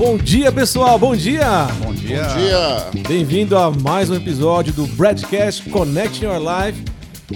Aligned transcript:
Bom 0.00 0.16
dia, 0.16 0.50
pessoal. 0.50 0.98
Bom 0.98 1.14
dia. 1.14 1.66
Bom 1.84 1.92
dia. 1.92 2.22
Bom 2.22 2.38
dia. 2.38 3.02
Bem-vindo 3.06 3.54
a 3.54 3.70
mais 3.70 4.08
um 4.08 4.14
episódio 4.14 4.72
do 4.72 4.86
Broadcast 4.86 5.68
Connect 5.68 6.24
Your 6.24 6.38
Life. 6.38 6.82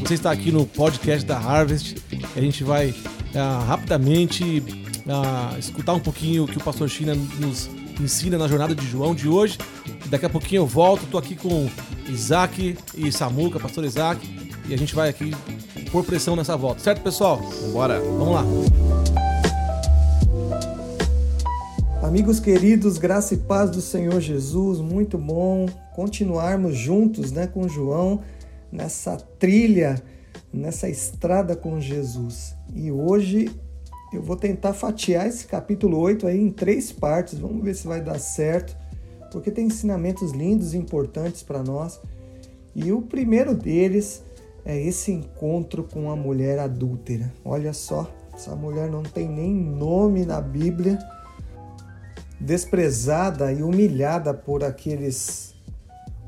Você 0.00 0.14
está 0.14 0.30
aqui 0.30 0.50
no 0.50 0.64
podcast 0.64 1.26
da 1.26 1.36
Harvest. 1.36 1.96
A 2.34 2.40
gente 2.40 2.64
vai 2.64 2.94
ah, 3.34 3.62
rapidamente 3.68 4.62
ah, 5.06 5.54
escutar 5.58 5.92
um 5.92 6.00
pouquinho 6.00 6.44
o 6.44 6.48
que 6.48 6.56
o 6.56 6.60
pastor 6.62 6.88
China 6.88 7.14
nos 7.38 7.68
ensina 8.00 8.38
na 8.38 8.48
jornada 8.48 8.74
de 8.74 8.86
João 8.86 9.14
de 9.14 9.28
hoje. 9.28 9.58
Daqui 10.06 10.24
a 10.24 10.30
pouquinho 10.30 10.62
eu 10.62 10.66
volto. 10.66 11.04
Estou 11.04 11.20
aqui 11.20 11.36
com 11.36 11.68
Isaac 12.08 12.78
e 12.96 13.12
Samuca, 13.12 13.60
pastor 13.60 13.84
Isaac. 13.84 14.26
E 14.66 14.72
a 14.72 14.78
gente 14.78 14.94
vai 14.94 15.10
aqui 15.10 15.32
pôr 15.92 16.02
pressão 16.02 16.34
nessa 16.34 16.56
volta. 16.56 16.80
Certo, 16.80 17.02
pessoal? 17.02 17.42
Bora. 17.74 18.00
Vamos 18.00 18.32
lá. 18.32 19.23
Amigos 22.14 22.38
queridos, 22.38 22.96
graça 22.96 23.34
e 23.34 23.38
paz 23.38 23.70
do 23.70 23.80
Senhor 23.80 24.20
Jesus, 24.20 24.78
muito 24.78 25.18
bom 25.18 25.66
continuarmos 25.96 26.76
juntos, 26.76 27.32
né, 27.32 27.48
com 27.48 27.68
João 27.68 28.20
nessa 28.70 29.16
trilha, 29.16 30.00
nessa 30.52 30.88
estrada 30.88 31.56
com 31.56 31.80
Jesus. 31.80 32.54
E 32.72 32.88
hoje 32.92 33.50
eu 34.12 34.22
vou 34.22 34.36
tentar 34.36 34.74
fatiar 34.74 35.26
esse 35.26 35.44
capítulo 35.44 35.98
8 35.98 36.28
aí 36.28 36.40
em 36.40 36.50
três 36.50 36.92
partes. 36.92 37.36
Vamos 37.36 37.64
ver 37.64 37.74
se 37.74 37.84
vai 37.84 38.00
dar 38.00 38.20
certo, 38.20 38.76
porque 39.32 39.50
tem 39.50 39.66
ensinamentos 39.66 40.30
lindos 40.30 40.72
e 40.72 40.76
importantes 40.76 41.42
para 41.42 41.64
nós. 41.64 42.00
E 42.76 42.92
o 42.92 43.02
primeiro 43.02 43.56
deles 43.56 44.22
é 44.64 44.80
esse 44.80 45.10
encontro 45.10 45.82
com 45.82 46.08
a 46.12 46.14
mulher 46.14 46.60
adúltera. 46.60 47.34
Olha 47.44 47.72
só, 47.72 48.08
essa 48.32 48.54
mulher 48.54 48.88
não 48.88 49.02
tem 49.02 49.28
nem 49.28 49.52
nome 49.52 50.24
na 50.24 50.40
Bíblia 50.40 50.96
desprezada 52.44 53.50
e 53.52 53.62
humilhada 53.62 54.34
por 54.34 54.62
aqueles 54.62 55.54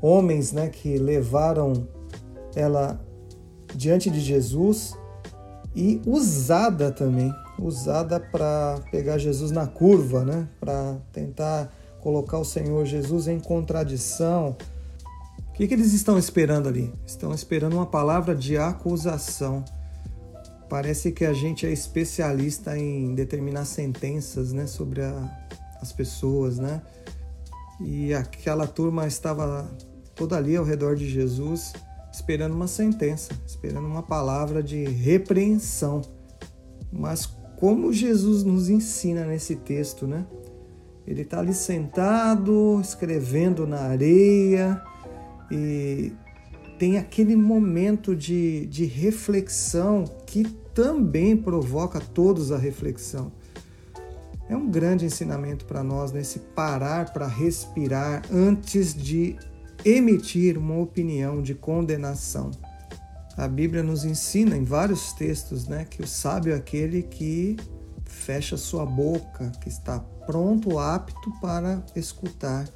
homens 0.01 0.51
né, 0.51 0.67
que 0.67 0.97
levaram 0.97 1.87
ela 2.55 2.99
diante 3.75 4.09
de 4.09 4.19
Jesus 4.19 4.97
e 5.75 6.01
usada 6.07 6.91
também, 6.91 7.31
usada 7.59 8.19
para 8.19 8.79
pegar 8.91 9.19
Jesus 9.19 9.51
na 9.51 9.67
curva, 9.67 10.25
né, 10.25 10.47
para 10.59 10.97
tentar 11.11 11.71
colocar 12.01 12.39
o 12.39 12.45
Senhor 12.45 12.83
Jesus 12.85 13.27
em 13.27 13.39
contradição. 13.39 14.57
O 15.49 15.53
que, 15.53 15.67
que 15.67 15.73
eles 15.73 15.93
estão 15.93 16.17
esperando 16.17 16.67
ali? 16.67 16.91
Estão 17.05 17.31
esperando 17.31 17.73
uma 17.73 17.85
palavra 17.85 18.33
de 18.33 18.57
acusação. 18.57 19.63
Parece 20.67 21.11
que 21.11 21.25
a 21.25 21.33
gente 21.33 21.65
é 21.65 21.71
especialista 21.71 22.77
em 22.77 23.13
determinar 23.13 23.65
sentenças 23.65 24.51
né, 24.51 24.67
sobre 24.67 25.01
a, 25.01 25.47
as 25.81 25.91
pessoas, 25.91 26.57
né? 26.57 26.81
E 27.79 28.13
aquela 28.13 28.65
turma 28.65 29.05
estava 29.07 29.69
toda 30.15 30.35
ali 30.35 30.55
ao 30.55 30.65
redor 30.65 30.95
de 30.95 31.07
Jesus, 31.07 31.73
esperando 32.11 32.55
uma 32.55 32.67
sentença, 32.67 33.31
esperando 33.45 33.85
uma 33.85 34.01
palavra 34.01 34.63
de 34.63 34.83
repreensão. 34.85 36.01
Mas 36.91 37.25
como 37.57 37.93
Jesus 37.93 38.43
nos 38.43 38.69
ensina 38.69 39.25
nesse 39.25 39.55
texto, 39.55 40.07
né? 40.07 40.25
Ele 41.05 41.21
está 41.21 41.39
ali 41.39 41.53
sentado, 41.53 42.79
escrevendo 42.81 43.65
na 43.65 43.79
areia 43.79 44.81
e 45.49 46.11
tem 46.77 46.97
aquele 46.97 47.35
momento 47.35 48.15
de, 48.15 48.65
de 48.67 48.85
reflexão 48.85 50.03
que 50.25 50.43
também 50.73 51.35
provoca 51.35 51.99
todos 51.99 52.51
a 52.51 52.57
reflexão. 52.57 53.31
É 54.49 54.55
um 54.55 54.69
grande 54.69 55.05
ensinamento 55.05 55.65
para 55.65 55.83
nós 55.83 56.11
nesse 56.11 56.39
parar 56.39 57.11
para 57.11 57.27
respirar 57.27 58.23
antes 58.31 58.93
de 58.93 59.37
emitir 59.83 60.57
uma 60.57 60.77
opinião 60.77 61.41
de 61.41 61.53
condenação. 61.53 62.51
A 63.35 63.47
Bíblia 63.47 63.83
nos 63.83 64.03
ensina 64.03 64.57
em 64.57 64.63
vários 64.63 65.13
textos 65.13 65.67
né, 65.67 65.85
que 65.85 66.01
o 66.01 66.07
sábio 66.07 66.53
é 66.53 66.55
aquele 66.55 67.03
que 67.03 67.55
fecha 68.05 68.57
sua 68.57 68.85
boca, 68.85 69.51
que 69.61 69.69
está 69.69 69.99
pronto, 70.25 70.79
apto 70.79 71.31
para 71.39 71.83
escutar. 71.95 72.67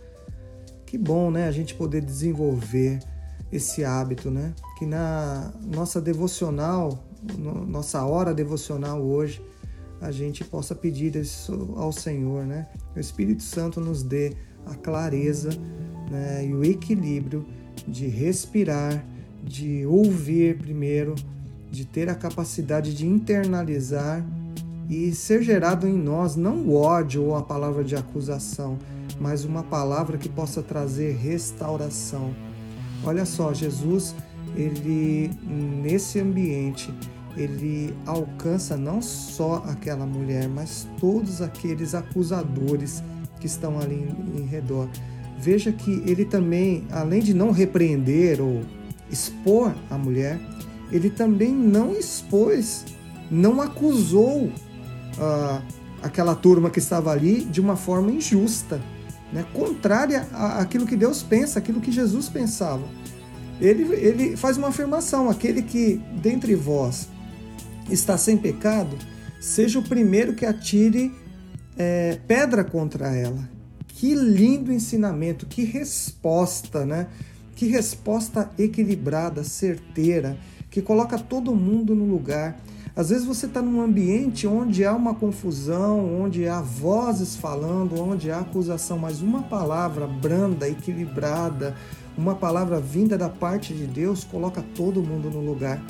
Que 0.86 0.98
bom, 0.98 1.32
né, 1.32 1.48
a 1.48 1.52
gente 1.52 1.74
poder 1.74 2.02
desenvolver 2.02 3.00
esse 3.52 3.84
hábito, 3.84 4.32
né? 4.32 4.54
Que 4.78 4.86
na 4.86 5.52
nossa 5.62 6.00
devocional, 6.00 7.04
nossa 7.68 8.06
hora 8.06 8.34
devocional 8.34 9.02
hoje, 9.02 9.44
a 10.02 10.12
gente 10.12 10.44
possa 10.44 10.74
pedir 10.74 11.16
isso 11.16 11.74
ao 11.78 11.92
Senhor, 11.92 12.46
né? 12.46 12.68
O 12.96 13.00
Espírito 13.00 13.44
Santo 13.44 13.80
nos 13.80 14.02
dê 14.02 14.34
a 14.66 14.74
clareza 14.74 15.52
né, 16.10 16.46
e 16.46 16.54
o 16.54 16.64
equilíbrio 16.64 17.46
de 17.88 18.08
respirar, 18.08 19.06
de 19.44 19.86
ouvir 19.86 20.58
primeiro, 20.58 21.16
de 21.70 21.86
ter 21.86 22.10
a 22.10 22.16
capacidade 22.16 22.94
de 22.94 23.08
internalizar 23.08 24.26
e 24.90 25.14
ser 25.14 25.42
gerado 25.42 25.88
em 25.88 25.98
nós 25.98 26.36
não 26.36 26.58
o 26.58 26.76
ódio 26.76 27.24
ou 27.24 27.36
a 27.36 27.42
palavra 27.42 27.84
de 27.84 27.96
acusação, 27.96 28.78
mas 29.20 29.46
uma 29.46 29.64
palavra 29.64 30.18
que 30.18 30.28
possa 30.28 30.62
trazer 30.62 31.16
restauração. 31.16 32.36
Olha 33.04 33.26
só, 33.26 33.54
Jesus, 33.54 34.14
ele 34.56 35.32
nesse 35.82 36.20
ambiente, 36.20 36.94
ele 37.36 37.96
alcança 38.06 38.76
não 38.76 39.02
só 39.02 39.64
aquela 39.68 40.06
mulher, 40.06 40.48
mas 40.48 40.88
todos 41.00 41.42
aqueles 41.42 41.94
acusadores 41.94 43.04
que 43.40 43.46
estão 43.46 43.80
ali 43.80 43.96
em, 43.96 44.42
em 44.42 44.46
redor. 44.46 44.88
Veja 45.38 45.72
que 45.72 46.04
ele 46.06 46.26
também, 46.26 46.86
além 46.92 47.22
de 47.22 47.34
não 47.34 47.52
repreender 47.52 48.42
ou 48.42 48.62
expor 49.10 49.74
a 49.90 49.98
mulher, 49.98 50.40
ele 50.92 51.10
também 51.10 51.52
não 51.52 51.94
expôs, 51.94 52.86
não 53.30 53.62
acusou 53.62 54.46
uh, 54.46 55.62
aquela 56.04 56.36
turma 56.36 56.70
que 56.70 56.80
estava 56.80 57.12
ali 57.12 57.44
de 57.46 57.60
uma 57.60 57.76
forma 57.76 58.12
injusta, 58.12 58.82
né? 59.32 59.46
contrária 59.54 60.28
àquilo 60.60 60.86
que 60.86 60.96
Deus 60.96 61.24
pensa, 61.24 61.60
aquilo 61.60 61.82
que 61.82 61.92
Jesus 61.92 62.30
pensava. 62.30 62.84
Ele, 63.60 63.84
ele 63.96 64.36
faz 64.36 64.58
uma 64.58 64.70
afirmação: 64.70 65.30
aquele 65.30 65.62
que 65.62 66.02
dentre 66.22 66.56
vós 66.56 67.08
está 67.90 68.18
sem 68.18 68.38
pecado, 68.38 68.98
seja 69.40 69.80
o 69.80 69.84
primeiro 69.84 70.34
que 70.34 70.46
atire 70.46 71.12
é, 71.78 72.20
pedra 72.28 72.64
contra 72.64 73.16
ela. 73.16 73.50
Que 73.88 74.14
lindo 74.16 74.72
ensinamento, 74.72 75.46
que 75.46 75.64
resposta, 75.64 76.86
né? 76.86 77.08
Que 77.56 77.68
resposta 77.68 78.50
equilibrada, 78.58 79.44
certeira, 79.44 80.38
que 80.70 80.82
coloca 80.82 81.18
todo 81.18 81.56
mundo 81.56 81.94
no 81.94 82.06
lugar. 82.06 82.60
Às 82.96 83.10
vezes 83.10 83.26
você 83.26 83.46
está 83.46 83.62
num 83.62 83.82
ambiente 83.82 84.46
onde 84.46 84.84
há 84.84 84.94
uma 84.94 85.16
confusão, 85.16 86.22
onde 86.22 86.48
há 86.48 86.62
vozes 86.62 87.36
falando, 87.36 88.02
onde 88.02 88.30
há 88.32 88.40
acusação, 88.40 88.98
mas 88.98 89.22
uma 89.22 89.44
palavra 89.44 90.06
branda, 90.06 90.68
equilibrada, 90.68 91.76
uma 92.18 92.36
palavra 92.36 92.80
vinda 92.80 93.18
da 93.18 93.30
parte 93.30 93.74
de 93.74 93.86
Deus 93.86 94.24
coloca 94.24 94.64
todo 94.76 95.02
mundo 95.02 95.30
no 95.30 95.40
lugar. 95.40 95.82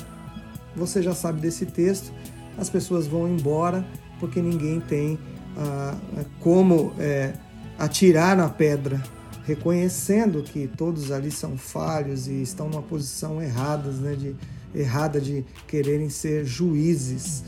Você 0.75 1.01
já 1.01 1.13
sabe 1.13 1.41
desse 1.41 1.65
texto, 1.65 2.11
as 2.57 2.69
pessoas 2.69 3.07
vão 3.07 3.27
embora 3.27 3.85
porque 4.19 4.41
ninguém 4.41 4.79
tem 4.79 5.17
ah, 5.57 5.97
como 6.39 6.93
é, 6.99 7.33
atirar 7.77 8.37
na 8.37 8.47
pedra, 8.47 9.01
reconhecendo 9.45 10.43
que 10.43 10.67
todos 10.67 11.11
ali 11.11 11.31
são 11.31 11.57
falhos 11.57 12.27
e 12.27 12.41
estão 12.41 12.69
numa 12.69 12.83
posição 12.83 13.41
errada, 13.41 13.89
né, 13.91 14.15
de, 14.15 14.35
errada 14.73 15.19
de 15.19 15.43
quererem 15.67 16.09
ser 16.09 16.45
juízes. 16.45 17.43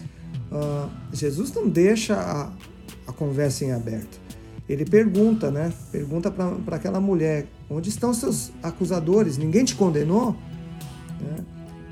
Ah, 0.51 0.89
Jesus 1.13 1.53
não 1.53 1.69
deixa 1.69 2.15
a, 2.15 2.51
a 3.07 3.13
conversa 3.13 3.63
em 3.65 3.71
aberto. 3.71 4.23
Ele 4.67 4.85
pergunta, 4.85 5.51
né? 5.51 5.73
Pergunta 5.91 6.31
para 6.31 6.75
aquela 6.75 6.99
mulher: 7.01 7.45
onde 7.69 7.89
estão 7.89 8.13
seus 8.13 8.51
acusadores? 8.61 9.37
Ninguém 9.37 9.65
te 9.65 9.75
condenou? 9.75 10.35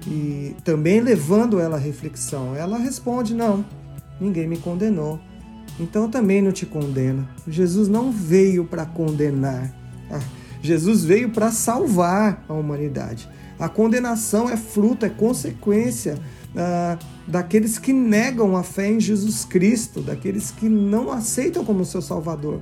E 0.07 0.55
também 0.63 0.99
levando 0.99 1.59
ela 1.59 1.77
à 1.77 1.79
reflexão. 1.79 2.55
Ela 2.55 2.77
responde: 2.77 3.33
Não, 3.33 3.63
ninguém 4.19 4.47
me 4.47 4.57
condenou, 4.57 5.19
então 5.79 6.03
eu 6.03 6.09
também 6.09 6.41
não 6.41 6.51
te 6.51 6.65
condeno. 6.65 7.27
Jesus 7.47 7.87
não 7.87 8.11
veio 8.11 8.65
para 8.65 8.85
condenar, 8.85 9.73
ah, 10.09 10.19
Jesus 10.61 11.03
veio 11.03 11.29
para 11.29 11.51
salvar 11.51 12.43
a 12.47 12.53
humanidade. 12.53 13.27
A 13.59 13.69
condenação 13.69 14.49
é 14.49 14.57
fruto, 14.57 15.05
é 15.05 15.09
consequência 15.09 16.17
ah, 16.55 16.97
daqueles 17.27 17.77
que 17.77 17.93
negam 17.93 18.55
a 18.57 18.63
fé 18.63 18.91
em 18.91 18.99
Jesus 18.99 19.45
Cristo, 19.45 20.01
daqueles 20.01 20.51
que 20.51 20.67
não 20.67 21.11
aceitam 21.11 21.63
como 21.63 21.85
seu 21.85 22.01
Salvador. 22.01 22.61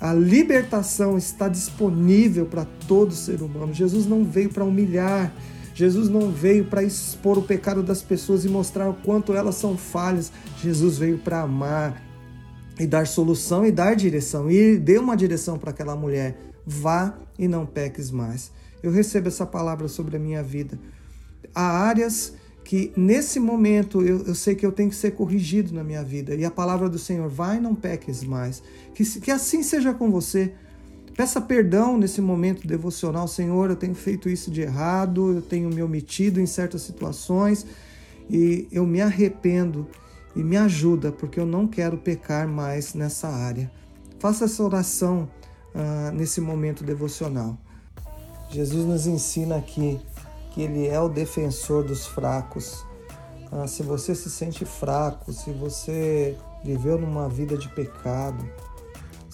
A 0.00 0.12
libertação 0.12 1.16
está 1.16 1.48
disponível 1.48 2.44
para 2.46 2.66
todo 2.86 3.14
ser 3.14 3.40
humano. 3.40 3.72
Jesus 3.72 4.06
não 4.06 4.24
veio 4.24 4.50
para 4.50 4.64
humilhar, 4.64 5.32
Jesus 5.76 6.08
não 6.08 6.32
veio 6.32 6.64
para 6.64 6.82
expor 6.82 7.36
o 7.36 7.42
pecado 7.42 7.82
das 7.82 8.00
pessoas 8.00 8.46
e 8.46 8.48
mostrar 8.48 8.88
o 8.88 8.94
quanto 8.94 9.34
elas 9.34 9.56
são 9.56 9.76
falhas. 9.76 10.32
Jesus 10.62 10.96
veio 10.96 11.18
para 11.18 11.42
amar. 11.42 12.02
e 12.80 12.86
dar 12.86 13.06
solução 13.06 13.64
e 13.64 13.70
dar 13.70 13.94
direção. 13.94 14.50
E 14.50 14.78
dê 14.78 14.96
uma 14.96 15.14
direção 15.14 15.58
para 15.58 15.70
aquela 15.70 15.94
mulher. 15.94 16.38
Vá 16.66 17.18
e 17.38 17.46
não 17.46 17.66
peques 17.66 18.10
mais. 18.10 18.50
Eu 18.82 18.90
recebo 18.90 19.28
essa 19.28 19.44
palavra 19.44 19.86
sobre 19.86 20.16
a 20.16 20.18
minha 20.18 20.42
vida. 20.42 20.78
Há 21.54 21.62
áreas 21.62 22.32
que 22.64 22.90
nesse 22.96 23.38
momento 23.38 24.02
eu, 24.02 24.24
eu, 24.26 24.34
sei 24.34 24.54
que 24.54 24.64
eu 24.64 24.72
tenho 24.72 24.88
que 24.88 24.96
ser 24.96 25.10
corrigido 25.10 25.74
na 25.74 25.84
minha 25.84 26.02
vida. 26.02 26.34
E 26.34 26.42
a 26.42 26.50
palavra 26.50 26.88
do 26.88 26.98
Senhor, 26.98 27.28
vai 27.28 27.60
não 27.60 27.74
peques 27.74 28.24
mais. 28.24 28.62
Que, 28.94 29.04
que 29.20 29.30
assim 29.30 29.62
seja 29.62 29.92
com 29.92 30.10
você. 30.10 30.54
Peça 31.16 31.40
perdão 31.40 31.96
nesse 31.96 32.20
momento 32.20 32.66
devocional, 32.66 33.26
Senhor. 33.26 33.70
Eu 33.70 33.76
tenho 33.76 33.94
feito 33.94 34.28
isso 34.28 34.50
de 34.50 34.60
errado, 34.60 35.32
eu 35.32 35.42
tenho 35.42 35.70
me 35.70 35.82
omitido 35.82 36.38
em 36.38 36.46
certas 36.46 36.82
situações 36.82 37.64
e 38.28 38.68
eu 38.70 38.86
me 38.86 39.00
arrependo 39.00 39.86
e 40.34 40.44
me 40.44 40.58
ajuda, 40.58 41.10
porque 41.10 41.40
eu 41.40 41.46
não 41.46 41.66
quero 41.66 41.96
pecar 41.96 42.46
mais 42.46 42.92
nessa 42.92 43.28
área. 43.28 43.70
Faça 44.18 44.44
essa 44.44 44.62
oração 44.62 45.30
uh, 45.74 46.12
nesse 46.12 46.38
momento 46.38 46.84
devocional. 46.84 47.56
Jesus 48.50 48.84
nos 48.84 49.06
ensina 49.06 49.56
aqui 49.56 49.98
que 50.50 50.60
Ele 50.60 50.86
é 50.86 51.00
o 51.00 51.08
defensor 51.08 51.82
dos 51.82 52.06
fracos. 52.06 52.84
Uh, 53.50 53.66
se 53.66 53.82
você 53.82 54.14
se 54.14 54.28
sente 54.28 54.66
fraco, 54.66 55.32
se 55.32 55.50
você 55.50 56.36
viveu 56.62 56.98
numa 56.98 57.26
vida 57.26 57.56
de 57.56 57.68
pecado, 57.70 58.44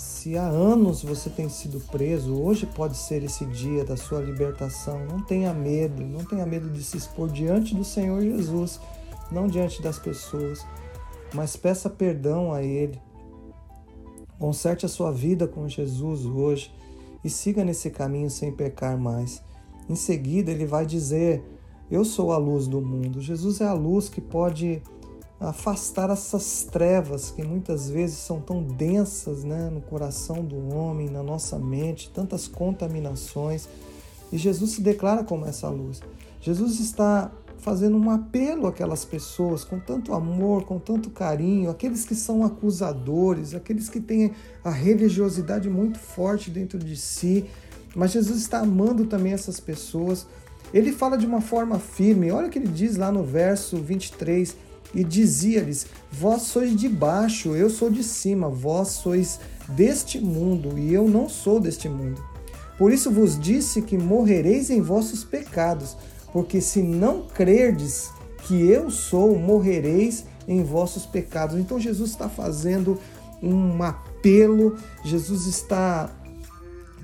se 0.02 0.36
há 0.36 0.46
anos 0.46 1.02
você 1.02 1.30
tem 1.30 1.48
sido 1.48 1.80
preso, 1.80 2.34
hoje 2.34 2.66
pode 2.66 2.96
ser 2.96 3.22
esse 3.22 3.44
dia 3.46 3.84
da 3.84 3.96
sua 3.96 4.20
libertação. 4.20 5.04
Não 5.06 5.22
tenha 5.22 5.52
medo, 5.54 6.02
não 6.02 6.24
tenha 6.24 6.44
medo 6.46 6.70
de 6.70 6.82
se 6.82 6.96
expor 6.96 7.28
diante 7.28 7.74
do 7.74 7.84
Senhor 7.84 8.20
Jesus, 8.20 8.80
não 9.30 9.46
diante 9.46 9.80
das 9.82 9.98
pessoas 9.98 10.64
mas 11.34 11.56
peça 11.56 11.88
perdão 11.88 12.52
a 12.52 12.62
Ele. 12.62 13.00
Conserte 14.38 14.84
a 14.84 14.88
sua 14.88 15.12
vida 15.12 15.46
com 15.46 15.68
Jesus 15.68 16.26
hoje 16.26 16.72
e 17.24 17.30
siga 17.30 17.64
nesse 17.64 17.90
caminho 17.90 18.28
sem 18.28 18.52
pecar 18.52 18.98
mais. 18.98 19.42
Em 19.88 19.94
seguida, 19.94 20.50
ele 20.50 20.66
vai 20.66 20.84
dizer: 20.84 21.42
Eu 21.90 22.04
sou 22.04 22.32
a 22.32 22.36
luz 22.36 22.66
do 22.66 22.80
mundo. 22.80 23.20
Jesus 23.20 23.60
é 23.60 23.66
a 23.66 23.72
luz 23.72 24.08
que 24.08 24.20
pode 24.20 24.82
afastar 25.42 26.08
essas 26.10 26.64
trevas 26.70 27.30
que 27.30 27.42
muitas 27.42 27.90
vezes 27.90 28.18
são 28.18 28.40
tão 28.40 28.62
densas 28.62 29.42
né, 29.42 29.68
no 29.70 29.80
coração 29.80 30.44
do 30.44 30.74
homem, 30.74 31.10
na 31.10 31.22
nossa 31.22 31.58
mente, 31.58 32.10
tantas 32.14 32.46
contaminações. 32.46 33.68
E 34.32 34.38
Jesus 34.38 34.72
se 34.72 34.80
declara 34.80 35.24
como 35.24 35.44
essa 35.44 35.68
luz. 35.68 36.00
Jesus 36.40 36.78
está 36.80 37.30
fazendo 37.58 37.96
um 37.96 38.10
apelo 38.10 38.66
àquelas 38.66 39.04
pessoas 39.04 39.62
com 39.62 39.78
tanto 39.78 40.12
amor, 40.14 40.64
com 40.64 40.78
tanto 40.78 41.10
carinho, 41.10 41.70
aqueles 41.70 42.04
que 42.04 42.14
são 42.14 42.44
acusadores, 42.44 43.54
aqueles 43.54 43.88
que 43.88 44.00
têm 44.00 44.32
a 44.64 44.70
religiosidade 44.70 45.70
muito 45.70 45.98
forte 45.98 46.50
dentro 46.50 46.78
de 46.78 46.96
si, 46.96 47.44
mas 47.94 48.12
Jesus 48.12 48.38
está 48.38 48.60
amando 48.60 49.06
também 49.06 49.32
essas 49.32 49.60
pessoas. 49.60 50.26
Ele 50.74 50.90
fala 50.90 51.16
de 51.16 51.26
uma 51.26 51.40
forma 51.40 51.78
firme, 51.78 52.32
olha 52.32 52.48
o 52.48 52.50
que 52.50 52.58
ele 52.58 52.68
diz 52.68 52.96
lá 52.96 53.12
no 53.12 53.22
verso 53.22 53.76
23, 53.76 54.56
e 54.94 55.02
dizia-lhes: 55.04 55.86
Vós 56.10 56.42
sois 56.42 56.76
de 56.76 56.88
baixo, 56.88 57.54
eu 57.56 57.70
sou 57.70 57.90
de 57.90 58.02
cima, 58.02 58.48
vós 58.48 58.88
sois 58.88 59.40
deste 59.68 60.20
mundo, 60.20 60.78
e 60.78 60.92
eu 60.92 61.08
não 61.08 61.28
sou 61.28 61.60
deste 61.60 61.88
mundo. 61.88 62.22
Por 62.78 62.92
isso 62.92 63.10
vos 63.10 63.38
disse 63.38 63.82
que 63.82 63.96
morrereis 63.96 64.70
em 64.70 64.80
vossos 64.80 65.22
pecados 65.22 65.96
porque 66.32 66.60
se 66.60 66.82
não 66.82 67.22
crerdes 67.22 68.10
que 68.44 68.66
eu 68.68 68.90
sou, 68.90 69.38
morrereis 69.38 70.24
em 70.48 70.64
vossos 70.64 71.04
pecados. 71.04 71.56
Então 71.58 71.78
Jesus 71.78 72.10
está 72.10 72.28
fazendo 72.28 72.98
um 73.42 73.82
apelo, 73.82 74.76
Jesus 75.04 75.46
está 75.46 76.10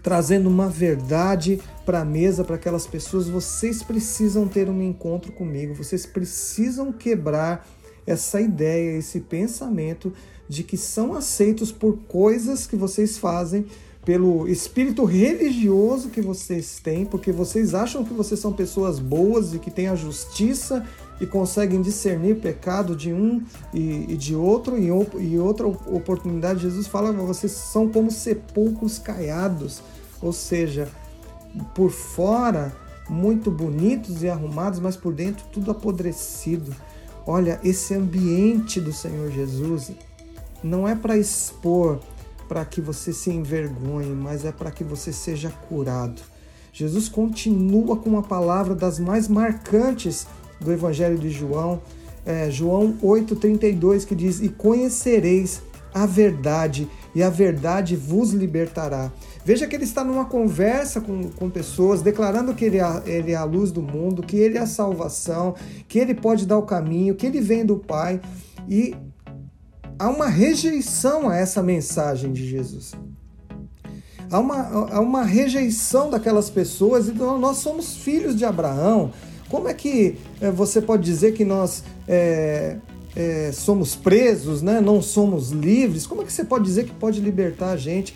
trazendo 0.03 0.49
uma 0.49 0.69
verdade 0.69 1.61
para 1.85 2.01
a 2.01 2.05
mesa 2.05 2.43
para 2.43 2.57
aquelas 2.57 2.87
pessoas. 2.87 3.29
Vocês 3.29 3.83
precisam 3.83 4.49
ter 4.49 4.69
um 4.71 4.83
encontro 4.83 5.31
comigo, 5.33 5.75
vocês 5.75 6.07
precisam 6.07 6.91
quebrar 6.91 7.69
essa 8.09 8.41
ideia, 8.41 8.97
esse 8.97 9.21
pensamento 9.21 10.13
de 10.49 10.63
que 10.63 10.77
são 10.77 11.15
aceitos 11.15 11.71
por 11.71 11.99
coisas 12.09 12.67
que 12.67 12.75
vocês 12.75 13.19
fazem 13.19 13.67
pelo 14.05 14.49
espírito 14.49 15.05
religioso 15.05 16.09
que 16.09 16.23
vocês 16.23 16.81
têm, 16.83 17.05
porque 17.05 17.31
vocês 17.31 17.75
acham 17.75 18.03
que 18.03 18.15
vocês 18.15 18.41
são 18.41 18.53
pessoas 18.55 18.99
boas 18.99 19.53
e 19.53 19.59
que 19.59 19.71
têm 19.71 19.89
a 19.89 19.95
justiça 19.95 20.87
e 21.21 21.27
conseguem 21.27 21.83
discernir 21.83 22.37
pecado 22.37 22.97
de 22.97 23.13
um 23.13 23.43
e, 23.75 24.07
e 24.09 24.17
de 24.17 24.35
outro, 24.35 24.79
e, 24.79 24.87
e 24.87 25.39
outra 25.39 25.67
oportunidade, 25.67 26.63
Jesus 26.63 26.87
fala 26.87 27.13
que 27.13 27.21
vocês 27.21 27.53
são 27.53 27.89
como 27.89 28.11
sepulcros 28.11 28.99
caiados, 28.99 29.83
ou 30.23 30.33
seja, 30.33 30.89
por 31.75 31.91
fora 31.91 32.75
muito 33.11 33.51
bonitos 33.51 34.23
e 34.23 34.29
arrumados, 34.29 34.81
mas 34.81 34.97
por 34.97 35.13
dentro 35.13 35.45
tudo 35.53 35.71
apodrecido. 35.71 36.75
Olha, 37.31 37.61
esse 37.63 37.93
ambiente 37.93 38.81
do 38.81 38.91
Senhor 38.91 39.31
Jesus 39.31 39.93
não 40.65 40.89
é 40.89 40.95
para 40.95 41.15
expor 41.15 42.01
para 42.49 42.65
que 42.65 42.81
você 42.81 43.13
se 43.13 43.29
envergonhe, 43.29 44.15
mas 44.15 44.47
é 44.47 44.51
para 44.51 44.71
que 44.71 44.83
você 44.83 45.13
seja 45.13 45.51
curado. 45.69 46.23
Jesus 46.73 47.07
continua 47.07 47.99
com 47.99 48.09
uma 48.09 48.23
palavra 48.23 48.75
das 48.75 48.99
mais 48.99 49.29
marcantes 49.29 50.27
do 50.59 50.73
Evangelho 50.73 51.19
de 51.19 51.29
João, 51.29 51.83
é, 52.25 52.51
João 52.51 52.97
8,32, 53.03 54.07
que 54.07 54.15
diz: 54.15 54.41
E 54.41 54.49
conhecereis 54.49 55.61
a 55.93 56.07
verdade, 56.07 56.89
e 57.19 57.23
a 57.25 57.29
verdade 57.29 57.97
vos 57.97 58.31
libertará. 58.31 59.11
Veja 59.45 59.67
que 59.67 59.75
ele 59.75 59.83
está 59.83 60.05
numa 60.05 60.27
conversa 60.27 61.01
com, 61.01 61.29
com 61.31 61.51
pessoas, 61.51 62.01
declarando 62.01 62.55
que 62.55 62.65
ele 62.65 62.79
é, 62.79 63.03
ele 63.07 63.33
é 63.33 63.35
a 63.35 63.43
luz 63.43 63.73
do 63.73 63.83
mundo, 63.83 64.23
que 64.23 64.37
ele 64.37 64.57
é 64.57 64.61
a 64.61 64.67
salvação, 64.67 65.57
que 65.89 65.99
ele 65.99 66.15
pode 66.15 66.47
dar 66.47 66.57
o 66.59 66.63
caminho, 66.63 67.17
que 67.17 67.27
ele 67.27 67.41
vem 67.41 67.67
do 67.67 67.77
Pai. 67.77 68.21
E 68.69 68.95
há 69.99 70.09
uma 70.09 70.29
rejeição 70.29 71.29
a 71.29 71.35
essa 71.35 71.61
mensagem 71.61 72.33
de 72.33 72.47
Jesus. 72.49 72.93
Há 74.31 74.39
uma, 74.39 74.61
há 74.93 75.01
uma 75.01 75.25
rejeição 75.25 76.11
daquelas 76.11 76.49
pessoas, 76.49 77.09
e 77.09 77.13
nós 77.13 77.57
somos 77.57 77.97
filhos 77.97 78.37
de 78.37 78.45
Abraão. 78.45 79.11
Como 79.51 79.67
é 79.67 79.75
que 79.75 80.19
é, 80.41 80.53
você 80.53 80.81
pode 80.81 81.03
dizer 81.03 81.33
que 81.33 81.45
nós 81.45 81.83
é, 82.07 82.77
é, 83.19 83.51
somos 83.53 83.97
presos, 83.97 84.63
né? 84.63 84.81
não 84.81 85.03
somos 85.03 85.51
livres? 85.51 86.07
Como 86.07 86.23
é 86.23 86.25
que 86.25 86.33
você 86.33 86.45
pode 86.45 86.65
dizer 86.65 86.85
que 86.85 86.95
pode 86.95 87.21
libertar 87.21 87.73
a 87.73 87.77
gente? 87.77 88.15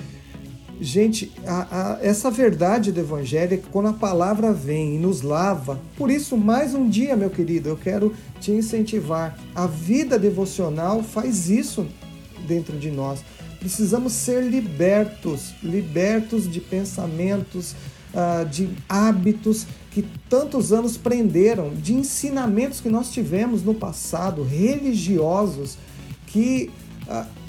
Gente, 0.81 1.33
a, 1.45 1.97
a, 1.97 1.99
essa 2.01 2.31
verdade 2.31 2.93
do 2.93 3.01
Evangelho 3.01 3.55
é 3.55 3.57
que 3.57 3.69
quando 3.69 3.89
a 3.89 3.93
palavra 3.93 4.53
vem 4.53 4.95
e 4.95 4.99
nos 4.99 5.21
lava, 5.23 5.81
por 5.97 6.09
isso, 6.09 6.37
mais 6.37 6.73
um 6.73 6.89
dia, 6.89 7.17
meu 7.17 7.31
querido, 7.31 7.69
eu 7.69 7.77
quero 7.77 8.15
te 8.41 8.53
incentivar. 8.53 9.37
A 9.55 9.67
vida 9.67 10.19
devocional 10.19 11.03
faz 11.03 11.51
isso 11.51 11.87
dentro 12.47 12.79
de 12.79 12.91
nós. 12.91 13.25
Precisamos 13.59 14.13
ser 14.13 14.43
libertos 14.43 15.53
libertos 15.63 16.51
de 16.51 16.61
pensamentos, 16.61 17.75
uh, 18.15 18.49
de 18.49 18.71
hábitos 18.89 19.67
que 19.91 20.03
tantos 20.29 20.73
anos 20.73 20.97
prenderam, 20.97 21.71
de 21.75 21.95
ensinamentos 21.95 22.81
que 22.81 22.89
nós 22.89 23.13
tivemos 23.13 23.63
no 23.63 23.75
passado, 23.75 24.43
religiosos, 24.43 25.77
que. 26.27 26.71
Uh, 27.07 27.43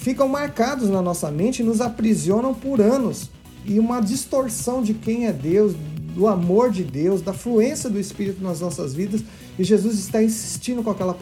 ficam 0.00 0.26
marcados 0.26 0.88
na 0.88 1.02
nossa 1.02 1.30
mente 1.30 1.60
e 1.60 1.64
nos 1.64 1.80
aprisionam 1.80 2.54
por 2.54 2.80
anos. 2.80 3.30
E 3.66 3.78
uma 3.78 4.00
distorção 4.00 4.82
de 4.82 4.94
quem 4.94 5.26
é 5.26 5.32
Deus, 5.32 5.74
do 6.14 6.26
amor 6.26 6.70
de 6.70 6.82
Deus, 6.82 7.20
da 7.20 7.34
fluência 7.34 7.90
do 7.90 8.00
Espírito 8.00 8.42
nas 8.42 8.60
nossas 8.60 8.94
vidas. 8.94 9.22
E 9.58 9.62
Jesus 9.62 9.98
está 9.98 10.22
insistindo 10.22 10.82
com 10.82 10.90
aquela 10.90 11.12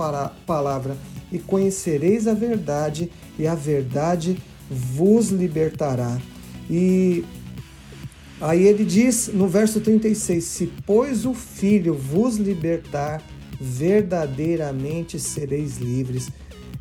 palavra: 0.47 0.97
e 1.33 1.39
conhecereis 1.39 2.29
a 2.29 2.35
verdade, 2.35 3.11
e 3.37 3.47
a 3.47 3.55
verdade 3.57 4.41
vos 4.71 5.31
libertará. 5.31 6.19
E 6.71 7.25
aí 8.41 8.67
ele 8.67 8.85
diz 8.85 9.29
no 9.29 9.47
verso 9.49 9.81
36: 9.81 10.45
Se, 10.45 10.73
pois, 10.87 11.25
o 11.25 11.35
Filho 11.35 11.95
vos 11.95 12.37
libertar, 12.37 13.23
verdadeiramente 13.61 15.19
sereis 15.19 15.79
livres. 15.79 16.31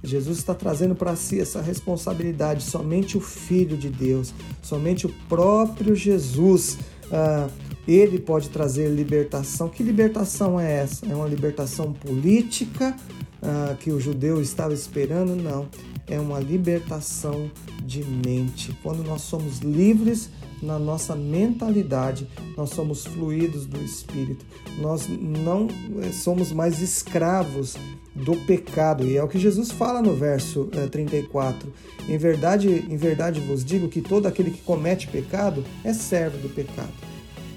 Jesus 0.04 0.38
está 0.38 0.54
trazendo 0.54 0.96
para 0.96 1.16
si 1.16 1.40
essa 1.40 1.62
responsabilidade. 1.62 2.64
Somente 2.64 3.18
o 3.18 3.22
Filho 3.22 3.76
de 3.76 3.90
Deus, 3.90 4.34
somente 4.62 5.06
o 5.06 5.14
próprio 5.28 5.96
Jesus, 5.96 6.78
uh, 7.06 7.52
ele 7.88 8.20
pode 8.20 8.50
trazer 8.50 8.90
libertação. 8.90 9.70
Que 9.70 9.82
libertação 9.82 10.60
é 10.60 10.80
essa? 10.80 11.06
É 11.06 11.16
uma 11.16 11.28
libertação 11.28 11.94
política 11.94 12.96
uh, 13.42 13.76
que 13.78 13.92
o 13.92 14.00
judeu 14.00 14.42
estava 14.42 14.74
esperando? 14.74 15.36
Não. 15.36 15.68
É 16.06 16.20
uma 16.20 16.40
libertação 16.40 17.50
de 17.84 18.04
mente. 18.04 18.78
Quando 18.84 19.04
nós 19.04 19.22
somos 19.22 19.60
livres 19.60 20.30
na 20.62 20.80
nossa 20.80 21.16
mentalidade, 21.16 22.28
nós 22.56 22.72
somos 22.72 23.06
fluidos 23.06 23.66
do 23.66 23.82
Espírito. 23.84 24.46
Nós 24.80 25.08
não 25.08 25.68
eh, 26.02 26.12
somos 26.12 26.52
mais 26.52 26.82
escravos 26.82 27.76
do 28.16 28.36
pecado. 28.46 29.06
E 29.06 29.18
é 29.18 29.24
o 29.24 29.28
que 29.28 29.38
Jesus 29.38 29.72
fala 29.72 30.02
no 30.02 30.16
verso 30.16 30.66
34. 30.92 31.72
Eh, 32.08 32.14
em 32.14 32.18
verdade, 32.18 32.86
em 32.90 32.98
verdade 32.98 33.40
vos 33.40 33.64
digo 33.64 33.88
que 33.88 34.02
todo 34.02 34.26
aquele 34.26 34.52
que 34.52 34.62
comete 34.62 35.08
pecado 35.08 35.64
é 35.84 35.94
servo 35.94 36.38
do 36.40 36.50
pecado. 36.50 36.94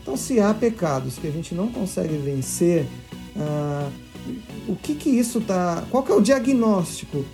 Então, 0.02 0.16
se 0.16 0.40
há 0.40 0.52
pecados 0.52 1.18
que 1.18 1.26
a 1.26 1.30
gente 1.30 1.54
não 1.54 1.68
consegue 1.68 2.16
vencer, 2.16 2.86
ah, 3.36 3.90
o 4.68 4.76
que 4.76 4.94
que 4.94 5.10
isso 5.10 5.40
tá? 5.40 5.84
Qual 5.90 6.02
que 6.02 6.12
é 6.12 6.14
o 6.14 6.20
diagnóstico 6.20 7.24